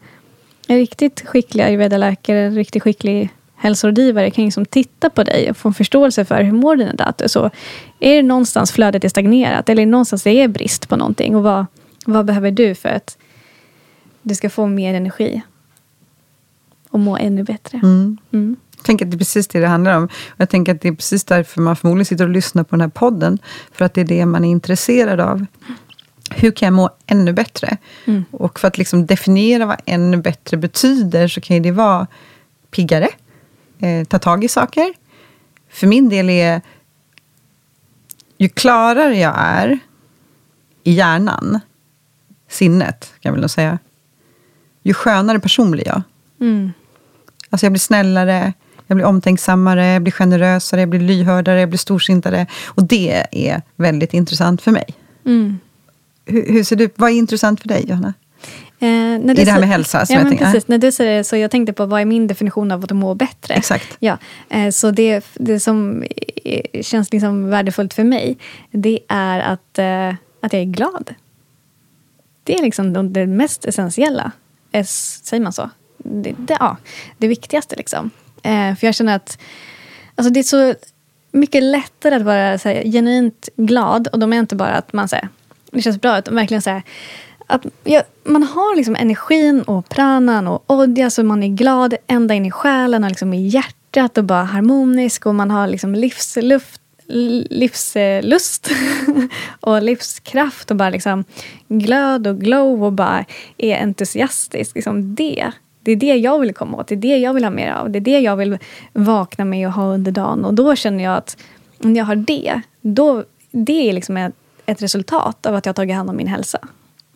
[0.72, 5.68] en riktigt skicklig ayurveda-läkare, en riktigt skicklig hälsorådgivare kan liksom titta på dig och få
[5.68, 7.32] en förståelse för hur mår dina datus.
[7.32, 7.50] Så
[8.00, 11.36] är det någonstans flödet är stagnerat eller någonstans det är brist på någonting?
[11.36, 11.66] Och vad,
[12.06, 13.18] vad behöver du för att
[14.22, 15.42] du ska få mer energi?
[16.90, 17.78] Och må ännu bättre.
[17.78, 18.18] Mm.
[18.34, 18.56] Mm.
[18.78, 20.10] Jag tänker att det är precis det det handlar om.
[20.38, 22.88] Jag tänker att det är precis därför man förmodligen sitter och lyssnar på den här
[22.88, 23.40] podden.
[23.72, 25.46] För att det är det man är intresserad av.
[26.36, 27.78] Hur kan jag må ännu bättre?
[28.06, 28.26] Mm.
[28.32, 32.08] Och för att liksom definiera vad ännu bättre betyder så kan det vara
[32.72, 33.10] piggare,
[33.80, 34.94] eh, ta tag i saker.
[35.70, 36.62] För min del är,
[38.38, 39.80] ju klarare jag är
[40.84, 41.60] i hjärnan,
[42.50, 43.80] sinnet kan jag väl säga,
[44.84, 46.02] ju skönare person blir jag.
[46.40, 46.72] Mm.
[47.50, 48.54] Alltså jag blir snällare,
[48.88, 52.48] jag blir omtänksammare, jag blir generösare, jag blir lyhördare, jag blir storsintare.
[52.66, 54.86] Och det är väldigt intressant för mig.
[55.26, 55.60] Mm.
[56.26, 58.14] Hur, hur ser du, vad är intressant för dig, Johanna?
[58.80, 60.68] Eh, när I det här med hälsa, Ja, jag men precis.
[60.68, 63.16] När du säger det så jag tänkte på vad är min definition av att må
[63.16, 63.54] bättre?
[63.54, 63.98] Exakt.
[64.00, 64.18] Ja,
[64.50, 66.04] eh, så det, det som
[66.82, 68.38] känns liksom värdefullt för mig,
[68.72, 70.10] det är att, eh,
[70.42, 71.14] att jag är glad.
[72.44, 74.32] Det är liksom det- mest essentiella.
[74.72, 75.70] Eh, Säger man så?
[75.98, 76.78] Det, det, ja,
[77.18, 78.12] det viktigaste liksom.
[78.44, 79.38] Eh, För jag känner att
[80.16, 80.76] alltså det är så
[81.32, 84.08] mycket lättare att vara så här, genuint glad.
[84.08, 85.30] Och de är inte bara att man säger
[85.72, 86.84] det känns bra, utan verkligen så här,
[87.48, 92.34] att ja, man har liksom energin och pranan och odja så man är glad ända
[92.34, 96.82] in i själen och liksom i hjärtat och bara harmonisk och man har liksom livsluft
[97.50, 98.72] livslust
[99.60, 101.24] och livskraft och bara liksom
[101.68, 103.26] glöd och glow och bara
[103.58, 104.76] är entusiastisk.
[104.76, 105.52] Liksom det,
[105.82, 106.88] det är det jag vill komma åt.
[106.88, 107.90] Det är det jag vill ha mer av.
[107.90, 108.58] Det är det jag vill
[108.94, 110.46] vakna med och ha under dagen.
[110.46, 111.38] Och då känner jag att
[111.84, 114.36] om jag har det, då, det är liksom ett,
[114.66, 116.60] ett resultat av att jag har tagit hand om min hälsa.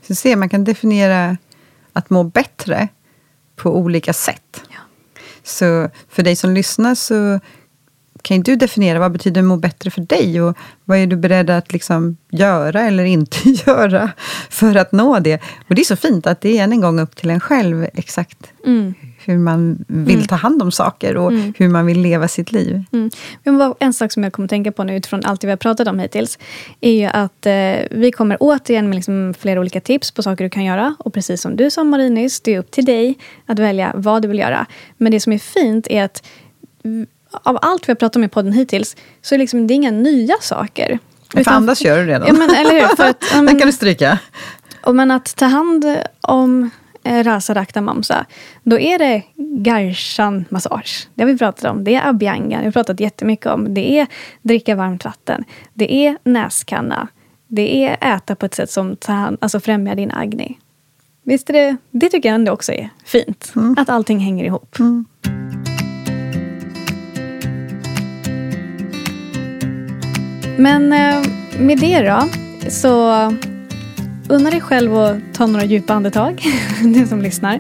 [0.07, 1.37] Så se, man kan definiera
[1.93, 2.87] att må bättre
[3.55, 4.61] på olika sätt.
[4.69, 4.77] Ja.
[5.43, 7.39] Så för dig som lyssnar så
[8.21, 11.73] kan du definiera vad betyder må bättre för dig och vad är du beredd att
[11.73, 14.11] liksom göra eller inte göra
[14.49, 15.41] för att nå det.
[15.69, 17.87] Och det är så fint att det är än en gång upp till en själv
[17.93, 18.93] exakt Mm.
[19.25, 22.83] Hur man vill ta hand om saker och hur man vill leva sitt liv.
[22.91, 23.09] Mm.
[23.43, 25.87] Men en sak som jag kommer tänka på nu utifrån allt det vi har pratat
[25.87, 26.39] om hittills.
[26.81, 30.49] Är ju att eh, vi kommer återigen med liksom flera olika tips på saker du
[30.49, 30.95] kan göra.
[30.99, 34.21] Och precis som du sa Marie nyss, det är upp till dig att välja vad
[34.21, 34.65] du vill göra.
[34.97, 36.23] Men det som är fint är att
[36.83, 39.91] mm, av allt vi har pratat om i podden hittills så är liksom, det inga
[39.91, 40.99] nya saker.
[41.31, 42.27] För Utan- annars gör du redan.
[42.27, 42.95] Ja, men, eller hur?
[42.95, 44.19] För att, ja, Den kan du stryka.
[44.81, 45.85] och men att ta hand
[46.21, 46.69] om
[47.05, 48.25] Rasa Rakta Mamsa,
[48.63, 51.07] då är det Garshan massage.
[51.15, 51.83] Det har vi pratat om.
[51.83, 53.73] Det är Abhyanga, det har vi pratat jättemycket om.
[53.73, 54.07] Det är
[54.41, 55.43] dricka varmt vatten.
[55.73, 57.07] Det är näskanna.
[57.47, 60.57] Det är äta på ett sätt som tar alltså främjar din agni.
[61.23, 63.53] Visst är det, det tycker jag ändå också är fint.
[63.77, 64.75] Att allting hänger ihop.
[70.57, 71.23] Men eh,
[71.59, 72.29] med det då,
[72.69, 73.11] så
[74.29, 76.43] unna dig själv att ta några djupa andetag,
[76.83, 77.59] du som lyssnar.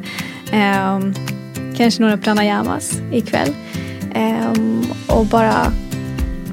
[0.51, 1.13] Ehm,
[1.77, 3.53] kanske några pranayamas ikväll.
[4.13, 5.71] Ehm, och bara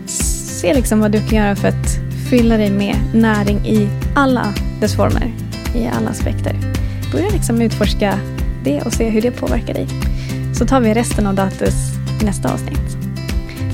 [0.07, 4.97] se liksom vad du kan göra för att fylla dig med näring i alla dess
[4.97, 5.33] former,
[5.75, 6.57] i alla aspekter.
[7.13, 8.19] Börja liksom utforska
[8.65, 9.87] det och se hur det påverkar dig.
[10.55, 11.75] Så tar vi resten av Datus
[12.23, 12.97] i nästa avsnitt.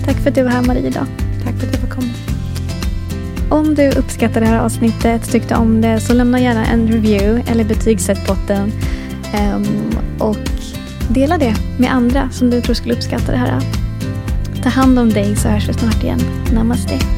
[0.05, 1.07] Tack för att du var här Marie idag.
[1.45, 2.28] Tack för att jag fick komma.
[3.51, 7.65] Om du uppskattar det här avsnittet, tyckte om det, så lämna gärna en review eller
[7.65, 8.73] betygsätt botten.
[9.33, 9.65] Ehm,
[10.19, 10.37] och
[11.11, 13.61] dela det med andra som du tror skulle uppskatta det här.
[14.63, 16.21] Ta hand om dig så hörs vi snart igen.
[16.53, 17.18] Namaste.